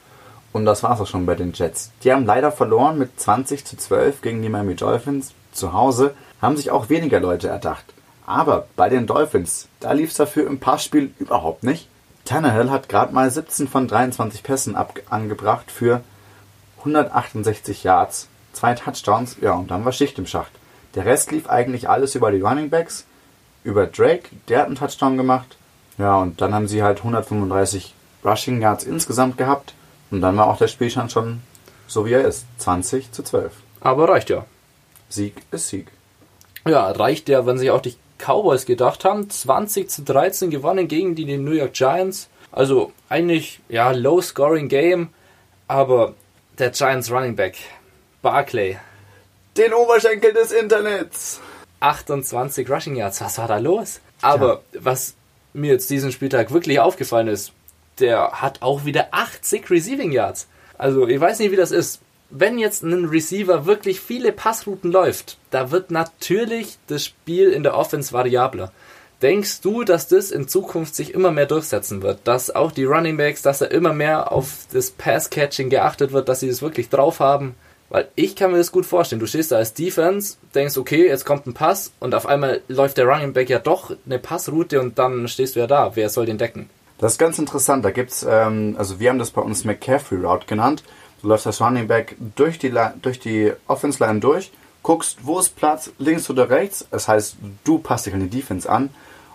Und 0.57 0.65
das 0.65 0.81
war's 0.81 0.99
auch 0.99 1.05
schon 1.05 1.27
bei 1.27 1.35
den 1.35 1.53
Jets. 1.53 1.91
Die 2.03 2.11
haben 2.11 2.25
leider 2.25 2.51
verloren 2.51 2.97
mit 2.97 3.19
20 3.19 3.63
zu 3.63 3.77
12 3.77 4.21
gegen 4.23 4.41
die 4.41 4.49
Miami 4.49 4.73
Dolphins. 4.73 5.35
Zu 5.51 5.71
Hause 5.71 6.15
haben 6.41 6.57
sich 6.57 6.71
auch 6.71 6.89
weniger 6.89 7.19
Leute 7.19 7.47
erdacht. 7.47 7.85
Aber 8.25 8.65
bei 8.75 8.89
den 8.89 9.05
Dolphins, 9.05 9.67
da 9.79 9.91
lief's 9.91 10.15
dafür 10.15 10.47
im 10.47 10.59
Passspiel 10.59 11.11
überhaupt 11.19 11.63
nicht. 11.63 11.87
Tannehill 12.25 12.71
hat 12.71 12.89
gerade 12.89 13.13
mal 13.13 13.29
17 13.29 13.67
von 13.67 13.87
23 13.87 14.41
Pässen 14.41 14.75
angebracht 14.75 15.69
für 15.69 16.01
168 16.79 17.83
Yards, 17.83 18.27
zwei 18.51 18.73
Touchdowns, 18.73 19.37
ja, 19.39 19.51
und 19.51 19.69
dann 19.69 19.85
war 19.85 19.91
Schicht 19.91 20.17
im 20.17 20.25
Schacht. 20.25 20.53
Der 20.95 21.05
Rest 21.05 21.31
lief 21.31 21.47
eigentlich 21.47 21.87
alles 21.87 22.15
über 22.15 22.31
die 22.31 22.41
Running 22.41 22.71
Backs, 22.71 23.05
über 23.63 23.85
Drake, 23.85 24.29
der 24.47 24.61
hat 24.61 24.65
einen 24.65 24.75
Touchdown 24.75 25.17
gemacht. 25.17 25.55
Ja, 25.99 26.17
und 26.17 26.41
dann 26.41 26.55
haben 26.55 26.67
sie 26.67 26.81
halt 26.81 26.97
135 26.97 27.93
Rushing 28.25 28.59
Yards 28.59 28.85
insgesamt 28.85 29.37
gehabt. 29.37 29.75
Und 30.11 30.21
dann 30.21 30.37
war 30.37 30.47
auch 30.47 30.57
der 30.57 30.67
Spielstand 30.67 31.11
schon 31.11 31.41
so 31.87 32.05
wie 32.05 32.13
er 32.13 32.25
ist. 32.25 32.45
20 32.59 33.11
zu 33.11 33.23
12. 33.23 33.51
Aber 33.79 34.09
reicht 34.09 34.29
ja. 34.29 34.45
Sieg 35.09 35.35
ist 35.51 35.69
Sieg. 35.69 35.87
Ja, 36.67 36.91
reicht 36.91 37.29
ja, 37.29 37.45
wenn 37.45 37.57
sich 37.57 37.71
auch 37.71 37.81
die 37.81 37.95
Cowboys 38.17 38.65
gedacht 38.65 39.05
haben. 39.05 39.29
20 39.29 39.89
zu 39.89 40.03
13 40.03 40.49
gewonnen 40.49 40.87
gegen 40.87 41.15
die 41.15 41.37
New 41.37 41.51
York 41.51 41.73
Giants. 41.73 42.29
Also 42.51 42.91
eigentlich, 43.09 43.61
ja, 43.69 43.91
low-scoring 43.91 44.67
Game. 44.67 45.09
Aber 45.67 46.13
der 46.59 46.71
Giants 46.71 47.11
Running 47.11 47.35
Back, 47.35 47.57
Barclay, 48.21 48.77
den 49.55 49.73
Oberschenkel 49.73 50.33
des 50.33 50.51
Internets. 50.51 51.39
28 51.79 52.69
Rushing 52.69 52.95
Yards, 52.95 53.21
was 53.21 53.37
war 53.37 53.47
da 53.47 53.57
los? 53.57 53.99
Aber 54.21 54.61
ja. 54.73 54.79
was 54.81 55.13
mir 55.53 55.71
jetzt 55.71 55.89
diesen 55.89 56.11
Spieltag 56.11 56.51
wirklich 56.51 56.79
aufgefallen 56.79 57.27
ist, 57.27 57.51
der 57.99 58.41
hat 58.41 58.61
auch 58.61 58.85
wieder 58.85 59.07
80 59.11 59.69
Receiving 59.69 60.11
Yards. 60.11 60.47
Also 60.77 61.07
ich 61.07 61.19
weiß 61.19 61.39
nicht, 61.39 61.51
wie 61.51 61.57
das 61.57 61.71
ist. 61.71 62.01
Wenn 62.29 62.59
jetzt 62.59 62.83
ein 62.83 63.05
Receiver 63.05 63.65
wirklich 63.65 64.01
viele 64.01 64.33
Passrouten 64.33 64.91
läuft, 64.91 65.37
da 65.49 65.71
wird 65.71 65.91
natürlich 65.91 66.77
das 66.87 67.05
Spiel 67.05 67.51
in 67.51 67.63
der 67.63 67.77
Offense 67.77 68.11
variabler. 68.11 68.73
Denkst 69.21 69.61
du, 69.61 69.83
dass 69.83 70.07
das 70.07 70.29
in 70.29 70.47
Zukunft 70.47 70.93
sich 70.93 71.13
immer 71.13 71.31
mehr 71.31 71.47
durchsetzen 71.47 72.03
wird? 72.03 72.19
Dass 72.25 72.53
auch 72.53 72.71
die 72.71 72.83
Running 72.83 73.17
Backs, 73.17 73.41
dass 73.41 73.59
da 73.59 73.65
immer 73.65 73.93
mehr 73.93 74.31
auf 74.31 74.67
das 74.71 74.91
Pass-Catching 74.91 75.69
geachtet 75.69 76.11
wird, 76.11 76.29
dass 76.29 76.41
sie 76.41 76.49
das 76.49 76.61
wirklich 76.61 76.89
drauf 76.89 77.19
haben? 77.19 77.55
Weil 77.89 78.09
ich 78.15 78.35
kann 78.35 78.51
mir 78.51 78.57
das 78.57 78.71
gut 78.71 78.85
vorstellen. 78.85 79.21
Du 79.21 79.25
stehst 79.25 79.51
da 79.51 79.55
als 79.55 79.73
Defense, 79.73 80.37
denkst, 80.53 80.77
okay, 80.77 81.07
jetzt 81.07 81.25
kommt 81.25 81.47
ein 81.47 81.53
Pass 81.53 81.93
und 81.99 82.13
auf 82.13 82.25
einmal 82.25 82.61
läuft 82.67 82.97
der 82.97 83.05
Running 83.05 83.33
Back 83.33 83.49
ja 83.49 83.59
doch 83.59 83.95
eine 84.05 84.19
Passroute 84.19 84.81
und 84.81 84.99
dann 84.99 85.27
stehst 85.27 85.55
du 85.55 85.61
ja 85.61 85.67
da. 85.67 85.95
Wer 85.95 86.09
soll 86.09 86.25
den 86.25 86.37
decken? 86.37 86.69
Das 86.99 87.13
ist 87.13 87.17
ganz 87.17 87.37
interessant. 87.37 87.85
Da 87.85 87.91
gibt's, 87.91 88.25
ähm, 88.27 88.75
also 88.77 88.99
wir 88.99 89.09
haben 89.09 89.19
das 89.19 89.31
bei 89.31 89.41
uns 89.41 89.65
McCaffrey 89.65 90.23
Route 90.25 90.47
genannt. 90.47 90.83
Du 91.21 91.27
läufst 91.27 91.47
als 91.47 91.61
Running 91.61 91.87
Back 91.87 92.15
durch 92.35 92.59
die, 92.59 92.73
durch 93.01 93.19
die 93.19 93.53
Offense 93.67 94.03
Line 94.03 94.19
durch, 94.19 94.51
guckst, 94.83 95.19
wo 95.23 95.39
ist 95.39 95.55
Platz, 95.55 95.91
links 95.97 96.29
oder 96.29 96.49
rechts. 96.49 96.87
Das 96.91 97.07
heißt, 97.07 97.37
du 97.63 97.79
passt 97.79 98.05
dich 98.05 98.13
an 98.13 98.19
die 98.19 98.29
Defense 98.29 98.69
an 98.69 98.89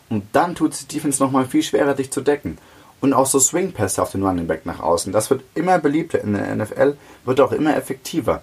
und 0.08 0.24
dann 0.32 0.54
tut 0.54 0.80
die 0.80 0.94
Defense 0.94 1.22
nochmal 1.22 1.46
viel 1.46 1.62
schwerer, 1.62 1.94
dich 1.94 2.10
zu 2.10 2.20
decken. 2.20 2.58
Und 3.00 3.14
auch 3.14 3.26
so 3.26 3.40
Swing-Pässe 3.40 4.00
auf 4.00 4.12
den 4.12 4.24
Running 4.24 4.46
Back 4.46 4.64
nach 4.64 4.78
außen. 4.78 5.12
Das 5.12 5.28
wird 5.28 5.42
immer 5.54 5.78
beliebter 5.80 6.20
in 6.20 6.34
der 6.34 6.54
NFL, 6.54 6.96
wird 7.24 7.40
auch 7.40 7.50
immer 7.50 7.76
effektiver. 7.76 8.42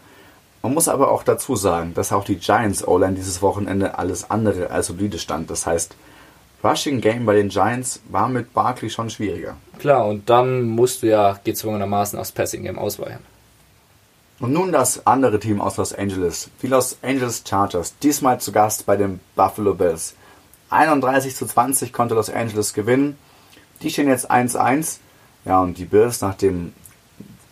Man 0.61 0.73
muss 0.73 0.89
aber 0.89 1.11
auch 1.11 1.23
dazu 1.23 1.55
sagen, 1.55 1.93
dass 1.93 2.11
auch 2.11 2.25
die 2.25 2.35
Giants 2.35 2.85
O-Line 2.85 3.13
dieses 3.13 3.41
Wochenende 3.41 3.97
alles 3.97 4.29
andere 4.29 4.69
als 4.71 4.87
solide 4.87 5.17
stand. 5.17 5.49
Das 5.49 5.65
heißt, 5.65 5.95
Rushing 6.63 6.99
Game 6.99 7.25
bei 7.25 7.35
den 7.35 7.49
Giants 7.49 8.01
war 8.09 8.27
mit 8.27 8.53
Barkley 8.53 8.89
schon 8.89 9.09
schwieriger. 9.09 9.55
Klar, 9.79 10.05
und 10.05 10.29
dann 10.29 10.63
musst 10.63 11.01
du 11.03 11.07
ja 11.07 11.39
gezwungenermaßen 11.43 12.19
aufs 12.19 12.33
Passing 12.33 12.63
Game 12.63 12.77
ausweichen. 12.77 13.23
Und 14.39 14.53
nun 14.53 14.71
das 14.71 15.05
andere 15.05 15.39
Team 15.39 15.61
aus 15.61 15.77
Los 15.77 15.93
Angeles, 15.93 16.49
die 16.61 16.67
Los 16.67 16.97
Angeles 17.01 17.43
Chargers, 17.47 17.93
diesmal 17.99 18.39
zu 18.39 18.51
Gast 18.51 18.85
bei 18.85 18.97
den 18.97 19.19
Buffalo 19.35 19.73
Bills. 19.73 20.15
31 20.69 21.35
zu 21.35 21.45
20 21.45 21.93
konnte 21.93 22.15
Los 22.15 22.29
Angeles 22.29 22.73
gewinnen. 22.73 23.17
Die 23.81 23.89
stehen 23.89 24.07
jetzt 24.07 24.29
1-1. 24.29 24.99
Ja, 25.45 25.61
und 25.61 25.77
die 25.77 25.85
Bills 25.85 26.21
nach 26.21 26.35
dem 26.35 26.73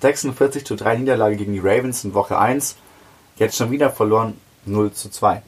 46 0.01 0.65
zu 0.65 0.75
3 0.75 0.97
Niederlage 0.97 1.37
gegen 1.37 1.53
die 1.53 1.59
Ravens 1.59 2.03
in 2.03 2.13
Woche 2.13 2.37
1 2.37 2.75
jetzt 3.37 3.57
schon 3.57 3.71
wieder 3.71 3.89
verloren 3.89 4.39
0 4.65 4.91
zu 4.91 5.09
2. 5.09 5.41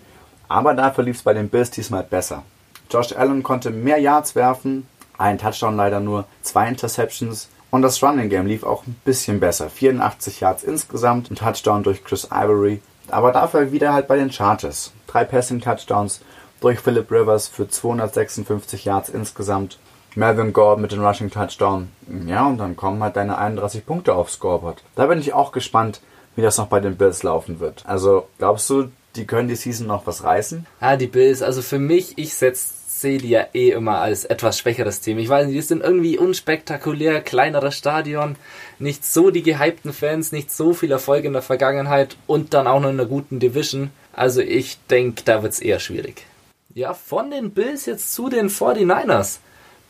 Aber 0.47 0.73
dafür 0.73 1.03
lief 1.03 1.17
es 1.17 1.23
bei 1.23 1.33
den 1.33 1.49
Bills 1.49 1.71
diesmal 1.71 2.03
besser. 2.03 2.43
Josh 2.89 3.13
Allen 3.15 3.43
konnte 3.43 3.69
mehr 3.69 3.99
Yards 3.99 4.35
werfen, 4.35 4.87
ein 5.17 5.37
Touchdown 5.37 5.75
leider 5.75 5.99
nur, 5.99 6.25
zwei 6.41 6.67
Interceptions 6.67 7.49
und 7.71 7.81
das 7.83 8.01
Running 8.01 8.29
Game 8.29 8.47
lief 8.47 8.63
auch 8.63 8.87
ein 8.87 8.95
bisschen 9.05 9.39
besser. 9.39 9.69
84 9.69 10.39
Yards 10.39 10.63
insgesamt, 10.63 11.29
ein 11.29 11.35
Touchdown 11.35 11.83
durch 11.83 12.03
Chris 12.03 12.29
Ivory, 12.31 12.81
aber 13.09 13.31
dafür 13.31 13.71
wieder 13.71 13.93
halt 13.93 14.07
bei 14.07 14.17
den 14.17 14.31
Chargers. 14.31 14.91
Drei 15.07 15.23
Passing 15.23 15.61
Touchdowns 15.61 16.21
durch 16.61 16.79
Philip 16.79 17.11
Rivers 17.11 17.47
für 17.47 17.69
256 17.69 18.85
Yards 18.85 19.09
insgesamt 19.09 19.77
Melvin 20.15 20.53
Gordon 20.53 20.81
mit 20.81 20.91
dem 20.91 21.05
Rushing 21.05 21.29
Touchdown. 21.29 21.89
Ja, 22.25 22.47
und 22.47 22.57
dann 22.57 22.75
kommen 22.75 23.01
halt 23.03 23.15
deine 23.15 23.37
31 23.37 23.85
Punkte 23.85 24.15
aufs 24.15 24.33
Scoreboard. 24.33 24.83
Da 24.95 25.05
bin 25.05 25.19
ich 25.19 25.33
auch 25.33 25.51
gespannt, 25.51 26.01
wie 26.35 26.41
das 26.41 26.57
noch 26.57 26.67
bei 26.67 26.79
den 26.79 26.97
Bills 26.97 27.23
laufen 27.23 27.59
wird. 27.59 27.83
Also, 27.85 28.27
glaubst 28.37 28.69
du, 28.69 28.91
die 29.15 29.25
können 29.25 29.47
die 29.47 29.55
Season 29.55 29.87
noch 29.87 30.07
was 30.07 30.23
reißen? 30.23 30.65
Ja, 30.81 30.97
die 30.97 31.07
Bills, 31.07 31.41
also 31.41 31.61
für 31.61 31.79
mich, 31.79 32.17
ich 32.17 32.33
setze 32.33 32.78
sehe 32.99 33.17
die 33.17 33.29
ja 33.29 33.47
eh 33.53 33.71
immer 33.71 33.99
als 33.99 34.25
etwas 34.25 34.57
schwächeres 34.57 35.01
Team. 35.01 35.19
Ich 35.19 35.29
weiß 35.29 35.47
nicht, 35.47 35.55
die 35.55 35.61
sind 35.61 35.83
irgendwie 35.83 36.17
unspektakulär, 36.17 37.21
kleineres 37.21 37.75
Stadion, 37.75 38.35
nicht 38.77 39.05
so 39.05 39.29
die 39.29 39.43
gehypten 39.43 39.93
Fans, 39.93 40.31
nicht 40.31 40.51
so 40.51 40.73
viel 40.73 40.91
Erfolg 40.91 41.25
in 41.25 41.33
der 41.33 41.41
Vergangenheit 41.41 42.17
und 42.27 42.53
dann 42.53 42.67
auch 42.67 42.79
noch 42.79 42.89
in 42.89 42.99
einer 42.99 43.09
guten 43.09 43.39
Division. 43.39 43.91
Also 44.13 44.41
ich 44.41 44.77
denke, 44.89 45.23
da 45.23 45.43
wird 45.43 45.53
es 45.53 45.59
eher 45.59 45.79
schwierig. 45.79 46.25
Ja, 46.73 46.93
von 46.93 47.31
den 47.31 47.51
Bills 47.51 47.85
jetzt 47.85 48.13
zu 48.13 48.29
den 48.29 48.49
49ers 48.49 49.39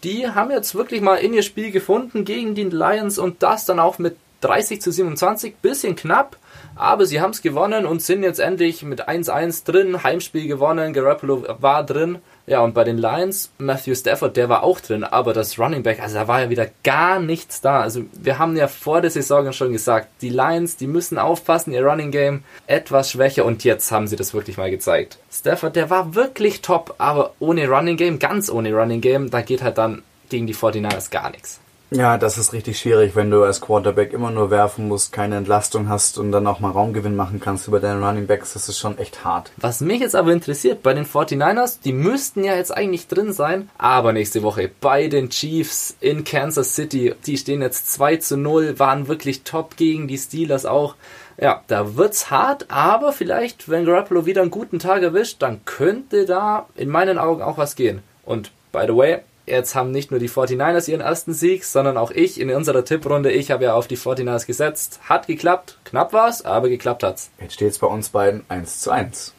die 0.04 0.28
haben 0.28 0.52
jetzt 0.52 0.76
wirklich 0.76 1.02
mal 1.02 1.16
in 1.16 1.34
ihr 1.34 1.44
Spiel 1.44 1.72
gefunden 1.72 2.26
gegen 2.26 2.56
die 2.56 2.64
Lions 2.64 3.20
und 3.20 3.44
das 3.44 3.66
dann 3.66 3.80
auch 3.80 4.00
mit 4.00 4.16
30 4.42 4.82
zu 4.82 4.92
27, 4.92 5.58
bisschen 5.58 5.98
knapp, 5.98 6.38
aber 6.76 7.06
sie 7.06 7.20
haben 7.20 7.32
es 7.32 7.42
gewonnen 7.42 7.86
und 7.86 8.02
sind 8.02 8.24
jetzt 8.24 8.40
endlich 8.40 8.84
mit 8.84 9.10
1-1 9.10 9.66
drin, 9.66 10.02
Heimspiel 10.04 10.48
gewonnen, 10.48 10.94
Garoppolo 10.94 11.46
war 11.60 11.86
drin. 11.86 12.20
Ja, 12.50 12.62
und 12.62 12.74
bei 12.74 12.84
den 12.84 12.98
Lions, 12.98 13.52
Matthew 13.60 13.94
Stafford, 13.94 14.36
der 14.36 14.50
war 14.50 14.64
auch 14.64 14.80
drin, 14.80 15.04
aber 15.04 15.34
das 15.34 15.60
Running 15.60 15.84
Back, 15.84 16.02
also 16.02 16.16
da 16.16 16.28
war 16.28 16.42
ja 16.42 16.50
wieder 16.50 16.66
gar 16.84 17.20
nichts 17.20 17.62
da. 17.62 17.82
Also 17.82 18.06
wir 18.14 18.40
haben 18.40 18.58
ja 18.58 18.68
vor 18.68 19.02
der 19.02 19.12
Saison 19.12 19.54
schon 19.54 19.72
gesagt, 19.72 20.08
die 20.24 20.30
Lions, 20.30 20.76
die 20.76 20.88
müssen 20.88 21.20
aufpassen, 21.20 21.74
ihr 21.74 21.86
Running 21.86 22.10
Game 22.10 22.44
etwas 22.66 23.12
schwächer 23.12 23.46
und 23.46 23.64
jetzt 23.64 23.92
haben 23.92 24.08
sie 24.08 24.16
das 24.16 24.34
wirklich 24.34 24.58
mal 24.58 24.72
gezeigt. 24.72 25.20
Stafford, 25.32 25.76
der 25.76 25.92
war 25.92 26.16
wirklich 26.16 26.64
top, 26.64 26.96
aber 26.98 27.36
ohne 27.38 27.70
Running 27.70 27.98
Game, 27.98 28.18
ganz 28.18 28.50
ohne 28.50 28.74
Running 28.74 29.02
Game, 29.02 29.30
da 29.30 29.42
geht 29.42 29.62
halt 29.62 29.78
dann 29.78 30.02
gegen 30.30 30.48
die 30.48 30.56
49ers 30.56 31.12
gar 31.12 31.30
nichts. 31.30 31.60
Ja, 31.92 32.20
das 32.20 32.38
ist 32.38 32.54
richtig 32.54 32.80
schwierig, 32.80 33.16
wenn 33.16 33.32
du 33.32 33.44
als 33.44 33.62
Quarterback 33.62 34.14
immer 34.14 34.30
nur 34.30 34.52
werfen 34.52 34.88
musst, 34.88 35.12
keine 35.12 35.38
Entlastung 35.38 35.90
hast 35.90 36.20
und 36.20 36.32
dann 36.32 36.46
auch 36.46 36.60
mal 36.60 36.70
Raumgewinn 36.70 37.16
machen 37.16 37.42
kannst 37.44 37.68
über 37.68 37.80
deine 37.80 38.06
Running 38.06 38.28
Backs. 38.28 38.54
Das 38.54 38.70
ist 38.70 38.78
schon 38.78 39.00
echt 39.00 39.24
hart. 39.24 39.52
Was 39.58 39.82
mich 39.82 40.00
jetzt 40.00 40.16
aber 40.16 40.32
interessiert, 40.32 40.84
bei 40.84 40.94
den 40.94 41.08
49ers, 41.08 41.80
die 41.84 41.94
müssten 41.94 42.44
ja 42.44 42.56
jetzt 42.56 42.76
eigentlich 42.76 43.08
drin 43.08 43.34
sein, 43.34 43.70
aber 43.80 44.14
nächste 44.14 44.44
Woche 44.44 44.70
bei 44.80 45.08
den 45.08 45.32
Chiefs 45.32 45.96
in 46.00 46.24
Kansas 46.24 46.76
City, 46.76 47.16
die 47.26 47.38
stehen 47.38 47.64
jetzt 47.64 47.92
2 47.92 48.18
zu 48.18 48.38
0, 48.38 48.78
waren 48.78 49.08
wirklich 49.08 49.42
top 49.42 49.76
gegen 49.76 50.08
die 50.08 50.20
Steelers 50.20 50.68
auch. 50.68 50.96
Ja, 51.42 51.64
da 51.68 51.96
wird's 51.96 52.30
hart, 52.30 52.66
aber 52.70 53.14
vielleicht, 53.14 53.68
wenn 53.68 53.86
Garoppolo 53.86 54.28
wieder 54.28 54.44
einen 54.44 54.52
guten 54.52 54.78
Tag 54.78 55.02
erwischt, 55.02 55.42
dann 55.42 55.62
könnte 55.66 56.28
da 56.28 56.68
in 56.76 56.90
meinen 56.90 57.18
Augen 57.18 57.42
auch 57.42 57.58
was 57.58 57.76
gehen. 57.76 58.04
Und 58.26 58.52
by 58.72 58.84
the 58.86 58.96
way, 58.96 59.20
Jetzt 59.50 59.74
haben 59.74 59.90
nicht 59.90 60.12
nur 60.12 60.20
die 60.20 60.30
49ers 60.30 60.90
ihren 60.90 61.02
ersten 61.02 61.34
Sieg, 61.34 61.66
sondern 61.66 61.98
auch 61.98 62.12
ich 62.12 62.40
in 62.40 62.52
unserer 62.52 62.86
Tipprunde. 62.86 63.32
Ich 63.32 63.50
habe 63.50 63.64
ja 63.64 63.74
auf 63.74 63.88
die 63.88 63.98
49ers 63.98 64.46
gesetzt. 64.46 65.00
Hat 65.10 65.26
geklappt. 65.26 65.80
Knapp 65.86 66.14
war's, 66.14 66.46
aber 66.46 66.70
geklappt 66.70 67.02
hat's. 67.02 67.32
Jetzt 67.42 67.56
steht's 67.56 67.80
bei 67.80 67.88
uns 67.88 68.10
beiden 68.10 68.44
1 68.48 68.82
zu 68.82 68.92
1. 68.92 69.34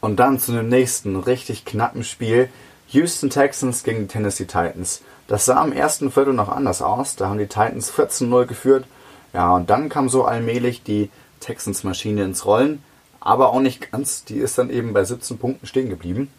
Und 0.00 0.20
dann 0.20 0.38
zu 0.38 0.52
dem 0.52 0.68
nächsten 0.68 1.16
richtig 1.16 1.64
knappen 1.64 2.04
Spiel. 2.04 2.48
Houston 2.88 3.30
Texans 3.30 3.82
gegen 3.82 4.02
die 4.02 4.06
Tennessee 4.06 4.44
Titans. 4.44 5.02
Das 5.26 5.44
sah 5.44 5.62
im 5.64 5.72
ersten 5.72 6.12
Viertel 6.12 6.34
noch 6.34 6.48
anders 6.48 6.80
aus. 6.80 7.16
Da 7.16 7.28
haben 7.28 7.38
die 7.38 7.46
Titans 7.46 7.92
14-0 7.92 8.46
geführt. 8.46 8.84
Ja, 9.32 9.56
und 9.56 9.70
dann 9.70 9.88
kam 9.88 10.08
so 10.08 10.24
allmählich 10.24 10.84
die 10.84 11.10
Texans-Maschine 11.40 12.22
ins 12.22 12.46
Rollen. 12.46 12.82
Aber 13.18 13.50
auch 13.50 13.60
nicht 13.60 13.90
ganz. 13.90 14.24
Die 14.24 14.38
ist 14.38 14.56
dann 14.56 14.70
eben 14.70 14.92
bei 14.92 15.02
17 15.02 15.38
Punkten 15.38 15.66
stehen 15.66 15.88
geblieben. 15.88 16.30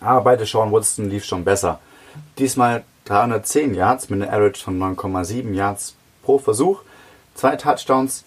Aber 0.00 0.22
bei 0.22 0.44
Sean 0.44 0.70
Woodson 0.70 1.10
lief 1.10 1.24
schon 1.24 1.44
besser. 1.44 1.80
Diesmal 2.38 2.84
310 3.04 3.74
Yards 3.74 4.10
mit 4.10 4.22
einer 4.22 4.32
Average 4.32 4.62
von 4.62 4.78
9,7 4.78 5.52
Yards 5.54 5.94
pro 6.22 6.38
Versuch. 6.38 6.82
Zwei 7.34 7.56
Touchdowns, 7.56 8.24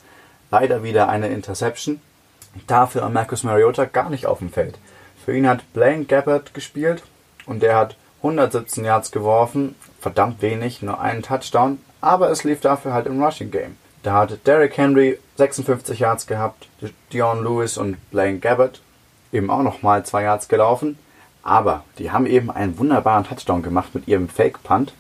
leider 0.50 0.84
wieder 0.84 1.10
eine 1.10 1.28
Interception. 1.28 2.02
Dafür 2.68 3.08
Marcus 3.10 3.44
Mariota 3.44 3.86
gar 3.86 4.10
nicht 4.10 4.26
auf 4.26 4.40
dem 4.40 4.52
Feld. 4.52 4.78
Für 5.24 5.36
ihn 5.36 5.48
hat 5.48 5.72
Blaine 5.74 6.06
Gabbard 6.06 6.54
gespielt 6.54 7.04
und 7.46 7.62
der 7.62 7.76
hat 7.76 7.96
117 8.18 8.84
Yards 8.84 9.12
geworfen. 9.12 9.76
Verdammt 10.00 10.42
wenig, 10.42 10.82
nur 10.82 11.00
einen 11.00 11.22
Touchdown. 11.22 11.80
Aber 12.02 12.30
es 12.32 12.44
lief 12.44 12.60
dafür 12.62 12.94
halt 12.94 13.06
im 13.06 13.22
Rushing 13.22 13.52
Game. 13.52 13.78
Da 14.04 14.14
hat 14.14 14.48
Derrick 14.48 14.78
Henry 14.78 15.20
56 15.38 16.00
Yards 16.00 16.26
gehabt, 16.26 16.68
Dion 17.14 17.44
Lewis 17.44 17.78
und 17.78 17.98
Blaine 18.10 18.40
Gabbard 18.40 18.82
eben 19.32 19.50
auch 19.50 19.62
nochmal 19.62 20.06
zwei 20.06 20.24
Yards 20.24 20.48
gelaufen. 20.48 20.98
Aber 21.44 21.84
die 21.98 22.12
haben 22.12 22.26
eben 22.26 22.52
einen 22.52 22.78
wunderbaren 22.78 23.24
Touchdown 23.24 23.64
gemacht 23.64 23.96
mit 23.96 24.08
ihrem 24.08 24.30
Fake-Punt. 24.30 24.94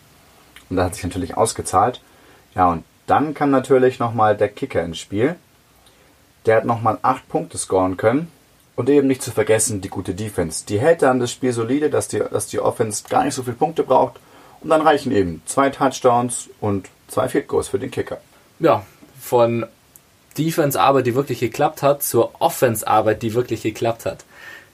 Und 0.69 0.77
das 0.77 0.85
hat 0.85 0.95
sich 0.95 1.03
natürlich 1.03 1.37
ausgezahlt. 1.37 2.01
Ja, 2.55 2.69
und 2.69 2.83
dann 3.07 3.33
kam 3.33 3.51
natürlich 3.51 3.99
nochmal 3.99 4.35
der 4.35 4.49
Kicker 4.49 4.83
ins 4.83 4.97
Spiel. 4.97 5.35
Der 6.45 6.57
hat 6.57 6.65
nochmal 6.65 6.97
8 7.01 7.27
Punkte 7.29 7.57
scoren 7.57 7.97
können. 7.97 8.31
Und 8.75 8.89
eben 8.89 9.07
nicht 9.07 9.21
zu 9.21 9.31
vergessen, 9.31 9.81
die 9.81 9.89
gute 9.89 10.15
Defense. 10.15 10.65
Die 10.65 10.79
hält 10.79 11.01
dann 11.01 11.19
das 11.19 11.31
Spiel 11.31 11.53
solide, 11.53 11.89
dass 11.89 12.07
die, 12.07 12.19
dass 12.19 12.47
die 12.47 12.59
Offense 12.59 13.03
gar 13.09 13.23
nicht 13.23 13.35
so 13.35 13.43
viele 13.43 13.57
Punkte 13.57 13.83
braucht. 13.83 14.19
Und 14.61 14.69
dann 14.69 14.81
reichen 14.81 15.11
eben 15.11 15.41
zwei 15.45 15.69
Touchdowns 15.69 16.49
und 16.59 16.87
zwei 17.07 17.27
Field 17.27 17.47
Goals 17.47 17.67
für 17.67 17.79
den 17.79 17.91
Kicker. 17.91 18.19
Ja, 18.59 18.85
von 19.19 19.65
Defense-Arbeit, 20.37 21.05
die 21.05 21.15
wirklich 21.15 21.39
geklappt 21.39 21.83
hat, 21.83 22.03
zur 22.03 22.31
Offense-Arbeit, 22.39 23.21
die 23.21 23.33
wirklich 23.33 23.61
geklappt 23.61 24.05
hat. 24.05 24.23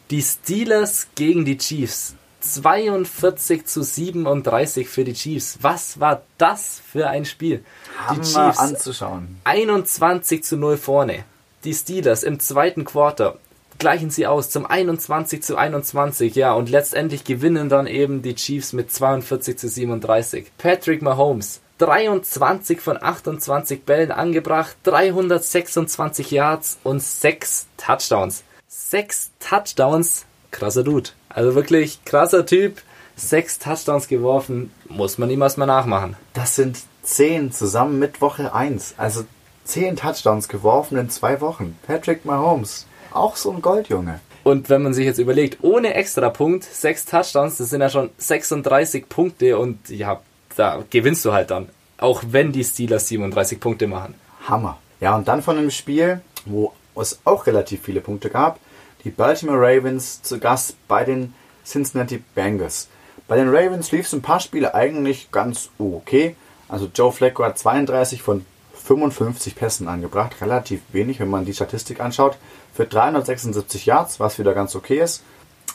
Die 0.09 0.21
Steelers 0.21 1.07
gegen 1.15 1.43
die 1.43 1.57
Chiefs. 1.57 2.15
42 2.39 3.65
zu 3.65 3.83
37 3.83 4.87
für 4.87 5.03
die 5.03 5.11
Chiefs. 5.11 5.57
Was 5.59 5.99
war 5.99 6.21
das 6.37 6.81
für 6.89 7.09
ein 7.09 7.25
Spiel? 7.25 7.65
Die 8.13 8.21
Chiefs 8.21 8.57
anzuschauen. 8.57 9.37
21 9.43 10.45
zu 10.45 10.55
0 10.55 10.77
vorne. 10.77 11.25
Die 11.65 11.73
Steelers 11.73 12.23
im 12.23 12.39
zweiten 12.39 12.85
Quarter 12.85 13.37
gleichen 13.79 14.09
sie 14.09 14.27
aus 14.27 14.49
zum 14.49 14.65
21 14.65 15.43
zu 15.43 15.57
21, 15.57 16.35
ja, 16.35 16.53
und 16.53 16.69
letztendlich 16.69 17.25
gewinnen 17.25 17.67
dann 17.67 17.85
eben 17.85 18.21
die 18.21 18.35
Chiefs 18.35 18.71
mit 18.71 18.89
42 18.89 19.57
zu 19.57 19.67
37. 19.67 20.51
Patrick 20.57 21.01
Mahomes 21.01 21.59
23 21.79 22.79
von 22.79 22.97
28 23.01 23.83
Bällen 23.83 24.11
angebracht, 24.11 24.77
326 24.83 26.31
Yards 26.31 26.79
und 26.83 27.03
6 27.03 27.67
Touchdowns 27.75 28.45
sechs 28.67 29.31
Touchdowns. 29.39 30.25
Krasser 30.51 30.83
Dude. 30.83 31.09
Also 31.29 31.55
wirklich 31.55 32.03
krasser 32.05 32.45
Typ. 32.45 32.81
Sechs 33.15 33.59
Touchdowns 33.59 34.07
geworfen. 34.07 34.71
Muss 34.87 35.17
man 35.17 35.29
ihm 35.29 35.41
erstmal 35.41 35.67
nachmachen. 35.67 36.15
Das 36.33 36.55
sind 36.55 36.79
zehn 37.03 37.51
zusammen 37.51 37.99
mit 37.99 38.21
Woche 38.21 38.53
1. 38.53 38.95
Also 38.97 39.25
zehn 39.63 39.95
Touchdowns 39.95 40.47
geworfen 40.47 40.97
in 40.97 41.09
zwei 41.09 41.41
Wochen. 41.41 41.77
Patrick 41.85 42.25
Mahomes. 42.25 42.85
Auch 43.11 43.35
so 43.35 43.51
ein 43.51 43.61
Goldjunge. 43.61 44.19
Und 44.43 44.69
wenn 44.69 44.83
man 44.83 44.93
sich 44.93 45.05
jetzt 45.05 45.17
überlegt, 45.17 45.57
ohne 45.61 45.93
Extrapunkt, 45.93 46.63
sechs 46.63 47.05
Touchdowns, 47.05 47.57
das 47.57 47.69
sind 47.69 47.81
ja 47.81 47.89
schon 47.89 48.11
36 48.17 49.09
Punkte 49.09 49.57
und 49.57 49.89
ja, 49.89 50.21
da 50.55 50.83
gewinnst 50.89 51.25
du 51.25 51.33
halt 51.33 51.51
dann. 51.51 51.67
Auch 51.97 52.23
wenn 52.29 52.51
die 52.51 52.63
Steelers 52.63 53.07
37 53.07 53.59
Punkte 53.59 53.87
machen. 53.87 54.13
Hammer. 54.47 54.77
Ja, 55.01 55.15
und 55.15 55.27
dann 55.27 55.41
von 55.41 55.57
einem 55.57 55.71
Spiel, 55.71 56.21
wo 56.45 56.71
es 57.01 57.19
auch 57.25 57.47
relativ 57.47 57.81
viele 57.83 58.01
Punkte 58.01 58.29
gab, 58.29 58.59
die 59.03 59.09
Baltimore 59.09 59.59
Ravens 59.59 60.21
zu 60.21 60.39
Gast 60.39 60.75
bei 60.87 61.03
den 61.03 61.33
Cincinnati 61.65 62.23
Bengals. 62.35 62.87
Bei 63.27 63.35
den 63.35 63.49
Ravens 63.49 63.91
lief 63.91 64.05
es 64.05 64.13
ein 64.13 64.21
paar 64.21 64.39
Spiele 64.39 64.73
eigentlich 64.73 65.31
ganz 65.31 65.69
okay. 65.77 66.35
Also 66.69 66.89
Joe 66.93 67.11
Flacco 67.11 67.43
hat 67.43 67.57
32 67.57 68.21
von 68.21 68.45
55 68.73 69.55
Pässen 69.55 69.87
angebracht, 69.87 70.41
relativ 70.41 70.81
wenig, 70.93 71.19
wenn 71.19 71.29
man 71.29 71.45
die 71.45 71.53
Statistik 71.53 71.99
anschaut, 71.99 72.37
für 72.73 72.85
376 72.85 73.85
Yards, 73.85 74.19
was 74.19 74.39
wieder 74.39 74.53
ganz 74.53 74.75
okay 74.75 74.99
ist. 74.99 75.23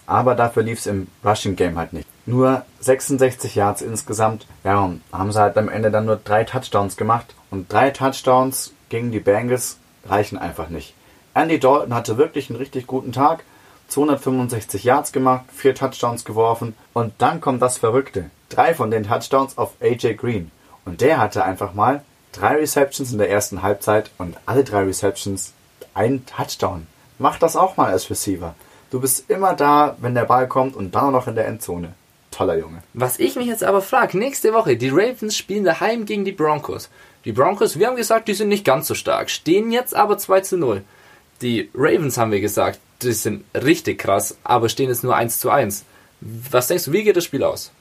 Aber 0.06 0.34
dafür 0.34 0.62
lief 0.62 0.78
es 0.78 0.86
im 0.86 1.08
Rushing 1.24 1.56
Game 1.56 1.78
halt 1.78 1.92
nicht. 1.92 2.08
Nur 2.24 2.64
66 2.80 3.54
Yards 3.54 3.82
insgesamt. 3.82 4.46
Ja, 4.64 4.90
haben 5.12 5.32
sie 5.32 5.40
halt 5.40 5.56
am 5.58 5.68
Ende 5.68 5.90
dann 5.90 6.06
nur 6.06 6.16
drei 6.16 6.44
Touchdowns 6.44 6.96
gemacht. 6.96 7.34
Und 7.50 7.72
drei 7.72 7.90
Touchdowns 7.90 8.72
gegen 8.88 9.12
die 9.12 9.20
Bengals 9.20 9.78
reichen 10.06 10.38
einfach 10.38 10.68
nicht. 10.68 10.94
Andy 11.34 11.58
Dalton 11.58 11.94
hatte 11.94 12.18
wirklich 12.18 12.50
einen 12.50 12.58
richtig 12.58 12.86
guten 12.86 13.12
Tag. 13.12 13.44
265 13.88 14.84
Yards 14.84 15.12
gemacht, 15.12 15.44
vier 15.52 15.74
Touchdowns 15.74 16.24
geworfen 16.24 16.74
und 16.94 17.12
dann 17.18 17.40
kommt 17.40 17.60
das 17.60 17.76
Verrückte. 17.78 18.30
Drei 18.48 18.74
von 18.74 18.90
den 18.90 19.04
Touchdowns 19.04 19.58
auf 19.58 19.72
AJ 19.82 20.14
Green. 20.14 20.50
Und 20.84 21.00
der 21.00 21.18
hatte 21.18 21.44
einfach 21.44 21.74
mal 21.74 22.02
drei 22.32 22.56
Receptions 22.56 23.12
in 23.12 23.18
der 23.18 23.30
ersten 23.30 23.62
Halbzeit 23.62 24.10
und 24.18 24.36
alle 24.46 24.64
drei 24.64 24.84
Receptions 24.84 25.52
ein 25.94 26.24
Touchdown. 26.26 26.86
Mach 27.18 27.38
das 27.38 27.54
auch 27.54 27.76
mal 27.76 27.90
als 27.90 28.08
Receiver. 28.08 28.54
Du 28.90 29.00
bist 29.00 29.30
immer 29.30 29.54
da, 29.54 29.96
wenn 30.00 30.14
der 30.14 30.24
Ball 30.24 30.48
kommt 30.48 30.74
und 30.74 30.94
dann 30.94 31.12
noch 31.12 31.28
in 31.28 31.34
der 31.34 31.46
Endzone. 31.46 31.94
Toller 32.30 32.56
Junge. 32.56 32.82
Was 32.94 33.18
ich 33.18 33.36
mich 33.36 33.46
jetzt 33.46 33.62
aber 33.62 33.82
frage, 33.82 34.16
nächste 34.16 34.54
Woche, 34.54 34.76
die 34.76 34.88
Ravens 34.88 35.36
spielen 35.36 35.64
daheim 35.64 36.06
gegen 36.06 36.24
die 36.24 36.32
Broncos. 36.32 36.88
Die 37.26 37.32
Broncos, 37.32 37.78
wir 37.78 37.86
haben 37.86 37.96
gesagt, 37.96 38.26
die 38.28 38.34
sind 38.34 38.48
nicht 38.48 38.64
ganz 38.64 38.88
so 38.88 38.94
stark, 38.94 39.28
stehen 39.28 39.70
jetzt 39.70 39.94
aber 39.94 40.16
2 40.16 40.40
zu 40.40 40.56
0. 40.56 40.82
Die 41.42 41.70
Ravens 41.74 42.18
haben 42.18 42.30
wir 42.30 42.40
gesagt, 42.40 42.78
die 43.02 43.12
sind 43.12 43.44
richtig 43.54 43.98
krass, 43.98 44.36
aber 44.44 44.68
stehen 44.68 44.88
jetzt 44.88 45.02
nur 45.02 45.16
1 45.16 45.40
zu 45.40 45.50
1. 45.50 45.84
Was 46.20 46.68
denkst 46.68 46.84
du, 46.84 46.92
wie 46.92 47.02
geht 47.02 47.16
das 47.16 47.24
Spiel 47.24 47.42
aus? 47.42 47.72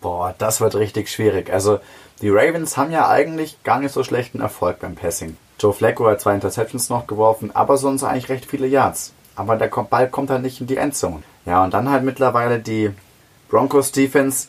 Boah, 0.00 0.34
das 0.38 0.60
wird 0.60 0.76
richtig 0.76 1.10
schwierig. 1.10 1.52
Also, 1.52 1.80
die 2.22 2.30
Ravens 2.30 2.76
haben 2.76 2.92
ja 2.92 3.08
eigentlich 3.08 3.62
gar 3.64 3.80
nicht 3.80 3.92
so 3.92 4.04
schlechten 4.04 4.40
Erfolg 4.40 4.78
beim 4.78 4.94
Passing. 4.94 5.36
Joe 5.58 5.72
Flacco 5.72 6.06
hat 6.06 6.20
zwei 6.20 6.34
Interceptions 6.34 6.88
noch 6.88 7.08
geworfen, 7.08 7.50
aber 7.52 7.76
sonst 7.76 8.04
eigentlich 8.04 8.28
recht 8.28 8.46
viele 8.46 8.68
Yards. 8.68 9.12
Aber 9.34 9.56
der 9.56 9.66
Ball 9.66 10.08
kommt 10.08 10.30
halt 10.30 10.42
nicht 10.42 10.60
in 10.60 10.68
die 10.68 10.76
Endzone. 10.76 11.22
Ja, 11.44 11.64
und 11.64 11.74
dann 11.74 11.90
halt 11.90 12.04
mittlerweile 12.04 12.60
die 12.60 12.90
Broncos 13.48 13.90
Defense, 13.90 14.48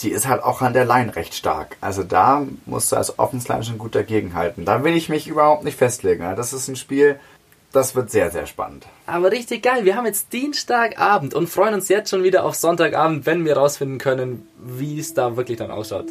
die 0.00 0.10
ist 0.10 0.28
halt 0.28 0.42
auch 0.42 0.60
an 0.60 0.72
der 0.72 0.84
Line 0.84 1.16
recht 1.16 1.34
stark. 1.34 1.76
Also 1.80 2.02
da 2.02 2.46
musst 2.66 2.92
du 2.92 2.96
als 2.96 3.18
Offensline 3.18 3.62
schon 3.64 3.78
gut 3.78 3.94
dagegenhalten. 3.94 4.64
Da 4.64 4.84
will 4.84 4.96
ich 4.96 5.08
mich 5.08 5.28
überhaupt 5.28 5.64
nicht 5.64 5.78
festlegen. 5.78 6.24
Das 6.36 6.52
ist 6.52 6.68
ein 6.68 6.76
Spiel, 6.76 7.18
das 7.72 7.94
wird 7.94 8.10
sehr, 8.10 8.30
sehr 8.30 8.46
spannend. 8.46 8.86
Aber 9.06 9.32
richtig 9.32 9.62
geil. 9.62 9.86
Wir 9.86 9.96
haben 9.96 10.04
jetzt 10.04 10.34
Dienstagabend 10.34 11.32
und 11.32 11.48
freuen 11.48 11.72
uns 11.72 11.88
jetzt 11.88 12.10
schon 12.10 12.22
wieder 12.22 12.44
auf 12.44 12.54
Sonntagabend, 12.54 13.24
wenn 13.24 13.46
wir 13.46 13.56
rausfinden 13.56 13.96
können, 13.98 14.46
wie 14.58 14.98
es 14.98 15.14
da 15.14 15.36
wirklich 15.38 15.56
dann 15.56 15.70
ausschaut. 15.70 16.08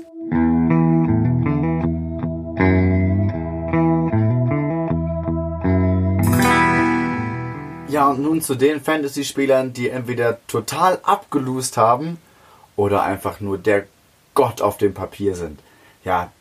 Ja, 7.89 8.09
und 8.09 8.23
nun 8.23 8.41
zu 8.41 8.55
den 8.55 8.81
Fantasy-Spielern, 8.81 9.73
die 9.73 9.89
entweder 9.89 10.39
total 10.47 10.99
abgelust 11.03 11.77
haben 11.77 12.17
oder 12.75 13.03
einfach 13.03 13.39
nur 13.39 13.59
der 13.59 13.85
Gott 14.33 14.61
auf 14.61 14.77
dem 14.77 14.95
Papier 14.95 15.35
sind. 15.35 15.59
Ja, 16.03 16.31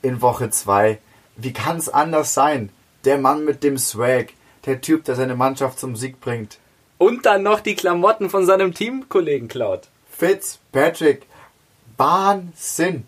in 0.00 0.22
Woche 0.22 0.48
2, 0.48 0.98
wie 1.36 1.52
kann 1.52 1.76
es 1.76 1.90
anders 1.90 2.32
sein? 2.32 2.70
Der 3.04 3.18
Mann 3.18 3.44
mit 3.44 3.62
dem 3.64 3.76
Swag, 3.76 4.32
der 4.66 4.80
Typ, 4.80 5.04
der 5.04 5.16
seine 5.16 5.34
Mannschaft 5.34 5.78
zum 5.78 5.96
Sieg 5.96 6.20
bringt. 6.20 6.58
Und 6.98 7.26
dann 7.26 7.42
noch 7.42 7.60
die 7.60 7.74
Klamotten 7.74 8.30
von 8.30 8.46
seinem 8.46 8.74
Teamkollegen 8.74 9.48
klaut. 9.48 9.88
Fitzpatrick, 10.10 11.26
Wahnsinn. 11.96 13.06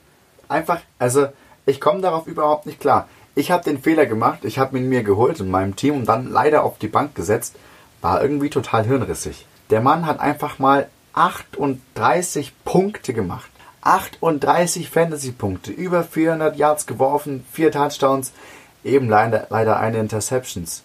Einfach, 0.48 0.80
also 0.98 1.28
ich 1.66 1.80
komme 1.80 2.00
darauf 2.00 2.26
überhaupt 2.26 2.66
nicht 2.66 2.80
klar. 2.80 3.08
Ich 3.36 3.50
habe 3.50 3.64
den 3.64 3.80
Fehler 3.80 4.06
gemacht, 4.06 4.40
ich 4.44 4.58
habe 4.58 4.78
ihn 4.78 4.88
mir 4.88 5.02
geholt 5.02 5.40
in 5.40 5.50
meinem 5.50 5.76
Team 5.76 5.96
und 5.96 6.06
dann 6.06 6.30
leider 6.30 6.62
auf 6.62 6.78
die 6.78 6.88
Bank 6.88 7.14
gesetzt. 7.14 7.56
War 8.00 8.22
irgendwie 8.22 8.50
total 8.50 8.84
hirnrissig. 8.84 9.46
Der 9.70 9.80
Mann 9.80 10.06
hat 10.06 10.20
einfach 10.20 10.58
mal 10.58 10.88
38 11.14 12.52
Punkte 12.64 13.14
gemacht. 13.14 13.50
38 13.82 14.88
Fantasy-Punkte, 14.88 15.70
über 15.70 16.04
400 16.04 16.56
Yards 16.56 16.86
geworfen, 16.86 17.44
4 17.52 17.70
Touchdowns, 17.70 18.32
eben 18.82 19.08
leider, 19.08 19.46
leider 19.50 19.78
eine 19.78 19.98
Interceptions. 19.98 20.82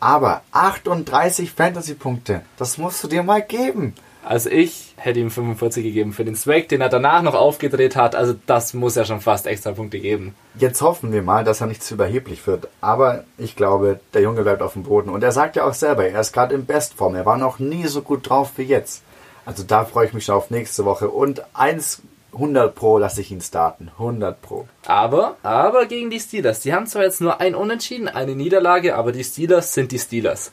Aber 0.00 0.42
38 0.52 1.50
Fantasy-Punkte, 1.50 2.42
das 2.56 2.78
musst 2.78 3.02
du 3.02 3.08
dir 3.08 3.22
mal 3.22 3.42
geben. 3.42 3.94
Also 4.24 4.50
ich 4.50 4.92
hätte 4.96 5.20
ihm 5.20 5.30
45 5.30 5.82
gegeben 5.82 6.12
für 6.12 6.24
den 6.24 6.36
Swag, 6.36 6.68
den 6.68 6.82
er 6.82 6.90
danach 6.90 7.22
noch 7.22 7.34
aufgedreht 7.34 7.96
hat. 7.96 8.14
Also 8.14 8.34
das 8.46 8.74
muss 8.74 8.94
ja 8.94 9.06
schon 9.06 9.22
fast 9.22 9.46
extra 9.46 9.72
Punkte 9.72 10.00
geben. 10.00 10.34
Jetzt 10.58 10.82
hoffen 10.82 11.12
wir 11.12 11.22
mal, 11.22 11.44
dass 11.44 11.62
er 11.62 11.66
nicht 11.66 11.82
zu 11.82 11.94
überheblich 11.94 12.46
wird. 12.46 12.68
Aber 12.80 13.24
ich 13.38 13.56
glaube, 13.56 14.00
der 14.12 14.22
Junge 14.22 14.42
bleibt 14.42 14.60
auf 14.60 14.74
dem 14.74 14.82
Boden. 14.82 15.08
Und 15.08 15.22
er 15.22 15.32
sagt 15.32 15.56
ja 15.56 15.64
auch 15.64 15.72
selber, 15.72 16.06
er 16.06 16.20
ist 16.20 16.32
gerade 16.32 16.54
in 16.54 16.66
Bestform. 16.66 17.14
Er 17.14 17.26
war 17.26 17.38
noch 17.38 17.58
nie 17.58 17.86
so 17.86 18.02
gut 18.02 18.28
drauf 18.28 18.52
wie 18.56 18.64
jetzt. 18.64 19.02
Also 19.46 19.62
da 19.62 19.86
freue 19.86 20.06
ich 20.06 20.12
mich 20.12 20.26
schon 20.26 20.34
auf 20.34 20.50
nächste 20.50 20.84
Woche. 20.84 21.08
Und 21.08 21.42
100 22.32 22.74
Pro 22.74 22.98
lasse 22.98 23.20
ich 23.20 23.30
ihn 23.30 23.40
starten. 23.40 23.90
100 23.98 24.40
Pro. 24.40 24.68
Aber, 24.86 25.36
aber 25.42 25.86
gegen 25.86 26.10
die 26.10 26.20
Steelers. 26.20 26.60
Die 26.60 26.72
haben 26.72 26.86
zwar 26.86 27.02
jetzt 27.02 27.20
nur 27.20 27.40
ein 27.40 27.54
Unentschieden, 27.54 28.08
eine 28.08 28.34
Niederlage, 28.34 28.96
aber 28.96 29.12
die 29.12 29.24
Steelers 29.24 29.72
sind 29.72 29.92
die 29.92 29.98
Steelers. 29.98 30.52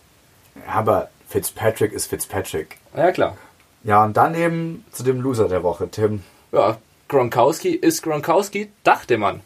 Aber 0.68 1.10
Fitzpatrick 1.28 1.92
ist 1.92 2.08
Fitzpatrick. 2.08 2.78
Ja, 2.96 3.12
klar. 3.12 3.38
Ja, 3.84 4.04
und 4.04 4.18
dann 4.18 4.36
eben 4.36 4.86
zu 4.92 5.04
dem 5.04 5.22
Loser 5.22 5.48
der 5.48 5.64
Woche, 5.64 5.90
Tim. 5.90 6.24
Ja, 6.52 6.78
Gronkowski 7.08 7.70
ist 7.70 8.02
Gronkowski, 8.02 8.72
dachte 8.84 9.18
man. 9.18 9.42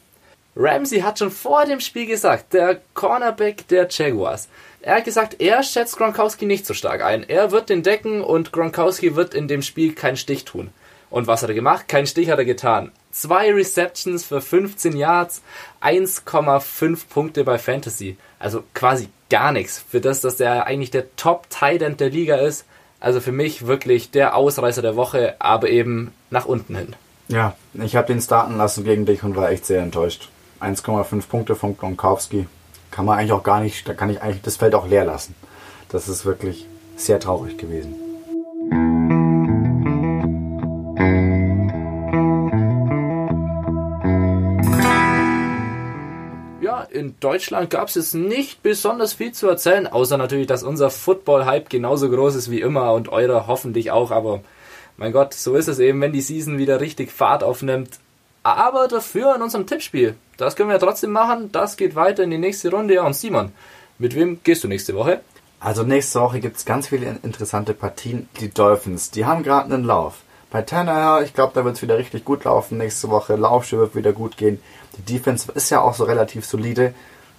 Ramsey 0.55 1.01
hat 1.01 1.19
schon 1.19 1.31
vor 1.31 1.65
dem 1.65 1.79
Spiel 1.79 2.05
gesagt, 2.05 2.53
der 2.53 2.79
Cornerback 2.93 3.67
der 3.67 3.87
Jaguars. 3.89 4.47
Er 4.81 4.95
hat 4.95 5.05
gesagt, 5.05 5.41
er 5.41 5.61
schätzt 5.63 5.97
Gronkowski 5.97 6.45
nicht 6.45 6.65
so 6.65 6.73
stark 6.73 7.03
ein. 7.03 7.27
Er 7.27 7.51
wird 7.51 7.69
den 7.69 7.83
decken 7.83 8.21
und 8.21 8.51
Gronkowski 8.51 9.15
wird 9.15 9.33
in 9.33 9.47
dem 9.47 9.61
Spiel 9.61 9.93
keinen 9.93 10.17
Stich 10.17 10.45
tun. 10.45 10.69
Und 11.09 11.27
was 11.27 11.41
hat 11.41 11.49
er 11.49 11.55
gemacht? 11.55 11.87
Keinen 11.87 12.07
Stich 12.07 12.29
hat 12.29 12.39
er 12.39 12.45
getan. 12.45 12.91
Zwei 13.11 13.51
Receptions 13.51 14.23
für 14.23 14.41
15 14.41 14.95
Yards, 14.95 15.41
1,5 15.81 17.07
Punkte 17.09 17.43
bei 17.43 17.57
Fantasy. 17.57 18.17
Also 18.37 18.63
quasi 18.73 19.09
gar 19.29 19.51
nichts. 19.51 19.83
Für 19.89 20.01
das, 20.01 20.21
dass 20.21 20.37
der 20.37 20.67
eigentlich 20.67 20.91
der 20.91 21.15
Top-Tight 21.15 21.99
der 21.99 22.09
Liga 22.09 22.37
ist, 22.37 22.65
also 22.99 23.21
für 23.21 23.31
mich 23.31 23.65
wirklich 23.65 24.11
der 24.11 24.35
Ausreißer 24.35 24.81
der 24.81 24.95
Woche, 24.95 25.35
aber 25.39 25.69
eben 25.69 26.13
nach 26.29 26.45
unten 26.45 26.75
hin. 26.75 26.95
Ja, 27.27 27.55
ich 27.73 27.95
habe 27.95 28.07
den 28.07 28.21
starten 28.21 28.57
lassen 28.57 28.83
gegen 28.83 29.05
dich 29.05 29.23
und 29.23 29.35
war 29.35 29.51
echt 29.51 29.65
sehr 29.65 29.81
enttäuscht. 29.81 30.29
1,5 30.61 31.27
Punkte 31.27 31.55
von 31.55 31.77
Gronkowski. 31.77 32.47
Kann 32.91 33.05
man 33.05 33.17
eigentlich 33.17 33.31
auch 33.31 33.43
gar 33.43 33.61
nicht, 33.61 33.87
da 33.87 33.93
kann 33.93 34.09
ich 34.09 34.21
eigentlich 34.21 34.41
das 34.41 34.57
Feld 34.57 34.75
auch 34.75 34.87
leer 34.87 35.05
lassen. 35.05 35.35
Das 35.89 36.09
ist 36.09 36.25
wirklich 36.25 36.65
sehr 36.95 37.19
traurig 37.19 37.57
gewesen. 37.57 37.95
In 46.91 47.15
Deutschland 47.19 47.69
gab 47.69 47.87
es 47.87 47.95
jetzt 47.95 48.13
nicht 48.13 48.63
besonders 48.63 49.13
viel 49.13 49.31
zu 49.31 49.47
erzählen, 49.47 49.87
außer 49.87 50.17
natürlich, 50.17 50.47
dass 50.47 50.63
unser 50.63 50.89
Football-Hype 50.89 51.69
genauso 51.69 52.09
groß 52.09 52.35
ist 52.35 52.51
wie 52.51 52.61
immer 52.61 52.93
und 52.93 53.09
eurer 53.09 53.47
hoffentlich 53.47 53.91
auch. 53.91 54.11
Aber 54.11 54.41
mein 54.97 55.11
Gott, 55.11 55.33
so 55.33 55.55
ist 55.55 55.67
es 55.67 55.79
eben, 55.79 56.01
wenn 56.01 56.13
die 56.13 56.21
Season 56.21 56.57
wieder 56.57 56.81
richtig 56.81 57.11
Fahrt 57.11 57.43
aufnimmt. 57.43 57.99
Aber 58.43 58.87
dafür 58.87 59.35
in 59.35 59.41
unserem 59.41 59.67
Tippspiel. 59.67 60.15
Das 60.37 60.55
können 60.55 60.69
wir 60.69 60.75
ja 60.75 60.79
trotzdem 60.79 61.11
machen. 61.11 61.51
Das 61.51 61.77
geht 61.77 61.95
weiter 61.95 62.23
in 62.23 62.31
die 62.31 62.37
nächste 62.37 62.71
Runde. 62.71 62.95
Ja, 62.95 63.05
und 63.05 63.15
Simon, 63.15 63.51
mit 63.97 64.15
wem 64.15 64.39
gehst 64.43 64.63
du 64.63 64.67
nächste 64.67 64.95
Woche? 64.95 65.21
Also 65.59 65.83
nächste 65.83 66.21
Woche 66.21 66.39
gibt 66.39 66.57
es 66.57 66.65
ganz 66.65 66.87
viele 66.87 67.17
interessante 67.21 67.73
Partien. 67.73 68.29
Die 68.39 68.49
Dolphins, 68.49 69.11
die 69.11 69.25
haben 69.25 69.43
gerade 69.43 69.73
einen 69.73 69.83
Lauf. 69.83 70.23
Bei 70.51 70.61
Tanner, 70.63 71.21
ich 71.21 71.33
glaube, 71.33 71.51
da 71.53 71.63
wird 71.63 71.75
es 71.75 71.81
wieder 71.81 71.97
richtig 71.97 72.25
gut 72.25 72.45
laufen 72.45 72.77
nächste 72.77 73.09
Woche. 73.09 73.35
Laufschiff 73.35 73.79
wird 73.79 73.95
wieder 73.95 74.13
gut 74.13 74.37
gehen. 74.37 74.59
Die 74.97 75.13
Defense 75.13 75.51
ist 75.53 75.69
ja 75.69 75.81
auch 75.81 75.93
so 75.93 76.03
relativ 76.03 76.45
solide. 76.45 76.93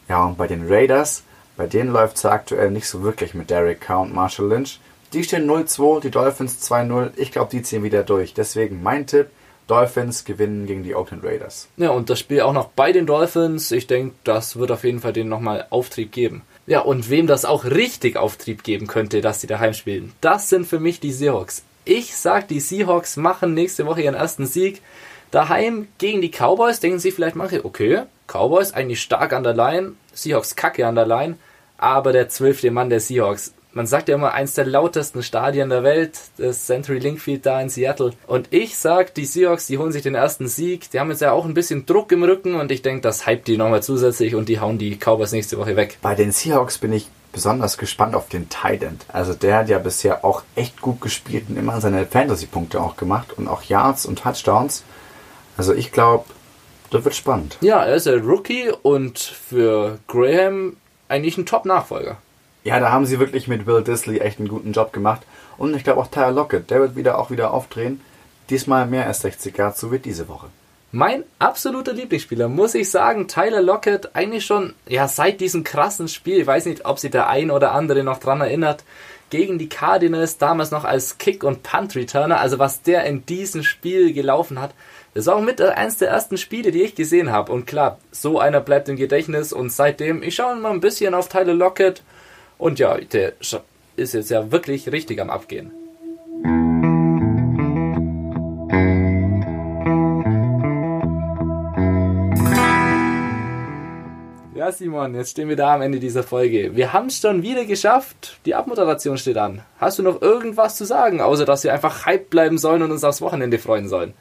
Ja, 0.08 0.24
und 0.24 0.38
bei 0.38 0.46
den 0.46 0.66
Raiders, 0.68 1.22
bei 1.56 1.66
denen 1.66 1.92
läuft 1.92 2.16
es 2.16 2.22
ja 2.22 2.30
aktuell 2.30 2.70
nicht 2.70 2.88
so 2.88 3.02
wirklich 3.02 3.34
mit 3.34 3.50
Derek 3.50 3.80
Carr 3.80 4.02
und 4.02 4.14
Marshall 4.14 4.48
Lynch. 4.48 4.80
Die 5.12 5.24
stehen 5.24 5.48
0-2, 5.48 6.00
die 6.00 6.10
Dolphins 6.10 6.70
2-0. 6.70 7.10
Ich 7.16 7.32
glaube, 7.32 7.50
die 7.50 7.62
ziehen 7.62 7.82
wieder 7.82 8.04
durch. 8.04 8.32
Deswegen 8.32 8.82
mein 8.82 9.06
Tipp, 9.06 9.28
Dolphins 9.66 10.24
gewinnen 10.24 10.66
gegen 10.66 10.82
die 10.82 10.94
Oakland 10.94 11.24
Raiders. 11.24 11.68
Ja, 11.76 11.90
und 11.90 12.10
das 12.10 12.18
Spiel 12.18 12.40
auch 12.40 12.52
noch 12.52 12.68
bei 12.68 12.92
den 12.92 13.06
Dolphins. 13.06 13.70
Ich 13.70 13.86
denke, 13.86 14.14
das 14.24 14.56
wird 14.56 14.72
auf 14.72 14.84
jeden 14.84 15.00
Fall 15.00 15.12
denen 15.12 15.30
nochmal 15.30 15.66
Auftrieb 15.70 16.12
geben. 16.12 16.42
Ja, 16.66 16.80
und 16.80 17.08
wem 17.10 17.26
das 17.26 17.44
auch 17.44 17.64
richtig 17.64 18.16
Auftrieb 18.16 18.62
geben 18.64 18.86
könnte, 18.86 19.20
dass 19.20 19.40
sie 19.40 19.46
daheim 19.46 19.74
spielen, 19.74 20.12
das 20.20 20.48
sind 20.48 20.66
für 20.66 20.80
mich 20.80 21.00
die 21.00 21.12
Seahawks. 21.12 21.62
Ich 21.84 22.16
sag, 22.16 22.48
die 22.48 22.60
Seahawks 22.60 23.16
machen 23.16 23.54
nächste 23.54 23.86
Woche 23.86 24.02
ihren 24.02 24.14
ersten 24.14 24.46
Sieg. 24.46 24.82
Daheim 25.30 25.88
gegen 25.98 26.20
die 26.20 26.30
Cowboys 26.30 26.80
denken 26.80 26.98
sie 26.98 27.12
vielleicht 27.12 27.36
manche, 27.36 27.64
okay, 27.64 28.02
Cowboys 28.26 28.72
eigentlich 28.72 29.00
stark 29.00 29.32
an 29.32 29.44
der 29.44 29.54
Line, 29.54 29.92
Seahawks 30.12 30.56
kacke 30.56 30.86
an 30.86 30.96
der 30.96 31.06
Line, 31.06 31.36
aber 31.78 32.12
der 32.12 32.28
zwölfte 32.28 32.70
Mann 32.70 32.90
der 32.90 33.00
Seahawks. 33.00 33.54
Man 33.72 33.86
sagt 33.86 34.08
ja 34.08 34.16
immer, 34.16 34.32
eins 34.32 34.54
der 34.54 34.66
lautesten 34.66 35.22
Stadien 35.22 35.68
der 35.68 35.84
Welt, 35.84 36.18
das 36.38 36.66
Century 36.66 36.98
Linkfield 36.98 37.46
da 37.46 37.60
in 37.60 37.68
Seattle. 37.68 38.12
Und 38.26 38.48
ich 38.50 38.76
sag, 38.76 39.14
die 39.14 39.24
Seahawks, 39.24 39.68
die 39.68 39.78
holen 39.78 39.92
sich 39.92 40.02
den 40.02 40.16
ersten 40.16 40.48
Sieg. 40.48 40.90
Die 40.90 40.98
haben 40.98 41.10
jetzt 41.10 41.20
ja 41.20 41.30
auch 41.30 41.44
ein 41.44 41.54
bisschen 41.54 41.86
Druck 41.86 42.10
im 42.10 42.24
Rücken 42.24 42.56
und 42.56 42.72
ich 42.72 42.82
denke, 42.82 43.02
das 43.02 43.28
hypt 43.28 43.46
die 43.46 43.56
nochmal 43.56 43.84
zusätzlich 43.84 44.34
und 44.34 44.48
die 44.48 44.58
hauen 44.58 44.78
die 44.78 44.96
Cowboys 44.96 45.30
nächste 45.30 45.56
Woche 45.56 45.76
weg. 45.76 45.98
Bei 46.02 46.16
den 46.16 46.32
Seahawks 46.32 46.78
bin 46.78 46.92
ich 46.92 47.06
besonders 47.32 47.78
gespannt 47.78 48.16
auf 48.16 48.28
den 48.28 48.48
Tight 48.48 48.82
End. 48.82 49.06
Also 49.12 49.34
der 49.34 49.58
hat 49.58 49.68
ja 49.68 49.78
bisher 49.78 50.24
auch 50.24 50.42
echt 50.56 50.80
gut 50.80 51.00
gespielt 51.00 51.44
und 51.48 51.56
immer 51.56 51.80
seine 51.80 52.06
Fantasy-Punkte 52.06 52.80
auch 52.80 52.96
gemacht 52.96 53.34
und 53.36 53.46
auch 53.46 53.62
Yards 53.62 54.04
und 54.04 54.18
Touchdowns. 54.18 54.82
Also 55.60 55.74
ich 55.74 55.92
glaube, 55.92 56.24
das 56.90 57.04
wird 57.04 57.14
spannend. 57.14 57.58
Ja, 57.60 57.84
er 57.84 57.96
ist 57.96 58.08
ein 58.08 58.24
Rookie 58.24 58.72
und 58.80 59.18
für 59.18 59.98
Graham 60.08 60.78
eigentlich 61.06 61.36
ein 61.36 61.44
Top-Nachfolger. 61.44 62.16
Ja, 62.64 62.80
da 62.80 62.90
haben 62.90 63.04
sie 63.04 63.20
wirklich 63.20 63.46
mit 63.46 63.66
Will 63.66 63.84
Disley 63.84 64.20
echt 64.20 64.38
einen 64.38 64.48
guten 64.48 64.72
Job 64.72 64.90
gemacht. 64.94 65.20
Und 65.58 65.76
ich 65.76 65.84
glaube 65.84 66.00
auch 66.00 66.06
Tyler 66.06 66.30
Lockett, 66.30 66.70
der 66.70 66.80
wird 66.80 66.96
wieder 66.96 67.18
auch 67.18 67.30
wieder 67.30 67.52
aufdrehen. 67.52 68.00
Diesmal 68.48 68.86
mehr 68.86 69.06
als 69.06 69.20
60 69.20 69.52
Grad, 69.52 69.76
so 69.76 69.90
wird 69.90 70.06
diese 70.06 70.28
Woche. 70.28 70.46
Mein 70.92 71.22
absoluter 71.38 71.92
Lieblingsspieler, 71.92 72.48
muss 72.48 72.74
ich 72.74 72.90
sagen, 72.90 73.28
Tyler 73.28 73.62
Lockett, 73.62 74.16
eigentlich 74.16 74.44
schon, 74.44 74.74
ja, 74.88 75.06
seit 75.06 75.40
diesem 75.40 75.62
krassen 75.62 76.08
Spiel, 76.08 76.40
ich 76.40 76.46
weiß 76.48 76.66
nicht, 76.66 76.84
ob 76.84 76.98
sich 76.98 77.12
der 77.12 77.28
ein 77.28 77.52
oder 77.52 77.72
andere 77.72 78.02
noch 78.02 78.18
dran 78.18 78.40
erinnert, 78.40 78.82
gegen 79.30 79.56
die 79.60 79.68
Cardinals, 79.68 80.38
damals 80.38 80.72
noch 80.72 80.82
als 80.82 81.18
Kick- 81.18 81.44
und 81.44 81.62
Punt-Returner, 81.62 82.40
also 82.40 82.58
was 82.58 82.82
der 82.82 83.04
in 83.04 83.24
diesem 83.24 83.62
Spiel 83.62 84.12
gelaufen 84.12 84.60
hat, 84.60 84.74
das 85.14 85.26
war 85.26 85.36
auch 85.36 85.42
mit 85.42 85.60
eins 85.60 85.98
der 85.98 86.08
ersten 86.08 86.36
Spiele, 86.36 86.72
die 86.72 86.82
ich 86.82 86.96
gesehen 86.96 87.30
habe. 87.30 87.52
Und 87.52 87.68
klar, 87.68 88.00
so 88.10 88.40
einer 88.40 88.60
bleibt 88.60 88.88
im 88.88 88.96
Gedächtnis 88.96 89.52
und 89.52 89.70
seitdem, 89.70 90.24
ich 90.24 90.34
schaue 90.34 90.56
mal 90.56 90.72
ein 90.72 90.80
bisschen 90.80 91.14
auf 91.14 91.28
Tyler 91.28 91.54
Lockett 91.54 92.02
und 92.58 92.80
ja, 92.80 92.96
der 92.98 93.34
ist 93.96 94.14
jetzt 94.14 94.30
ja 94.30 94.50
wirklich 94.50 94.90
richtig 94.90 95.20
am 95.20 95.30
Abgehen. 95.30 95.70
Ja, 104.60 104.70
Simon, 104.72 105.14
jetzt 105.14 105.30
stehen 105.30 105.48
wir 105.48 105.56
da 105.56 105.74
am 105.74 105.80
Ende 105.80 105.98
dieser 105.98 106.22
Folge. 106.22 106.76
Wir 106.76 106.92
haben 106.92 107.06
es 107.06 107.18
schon 107.18 107.42
wieder 107.42 107.64
geschafft. 107.64 108.36
Die 108.44 108.54
Abmoderation 108.54 109.16
steht 109.16 109.38
an. 109.38 109.62
Hast 109.78 109.98
du 109.98 110.02
noch 110.02 110.20
irgendwas 110.20 110.76
zu 110.76 110.84
sagen, 110.84 111.22
außer 111.22 111.46
dass 111.46 111.64
wir 111.64 111.72
einfach 111.72 112.04
hype 112.04 112.28
bleiben 112.28 112.58
sollen 112.58 112.82
und 112.82 112.90
uns 112.90 113.02
aufs 113.02 113.22
Wochenende 113.22 113.58
freuen 113.58 113.88
sollen? 113.88 114.12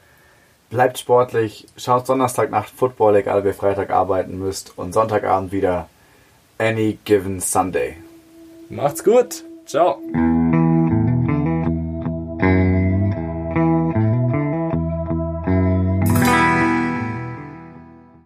Bleibt 0.70 0.98
sportlich, 0.98 1.66
schaut 1.76 2.08
Donnerstagnacht 2.08 2.70
Football, 2.70 3.16
egal 3.16 3.40
ob 3.40 3.44
ihr 3.44 3.52
Freitag 3.52 3.90
arbeiten 3.90 4.38
müsst 4.38 4.78
und 4.78 4.94
Sonntagabend 4.94 5.52
wieder 5.52 5.90
Any 6.56 6.96
Given 7.04 7.40
Sunday. 7.40 7.98
Macht's 8.70 9.04
gut. 9.04 9.44
Ciao. 9.66 9.98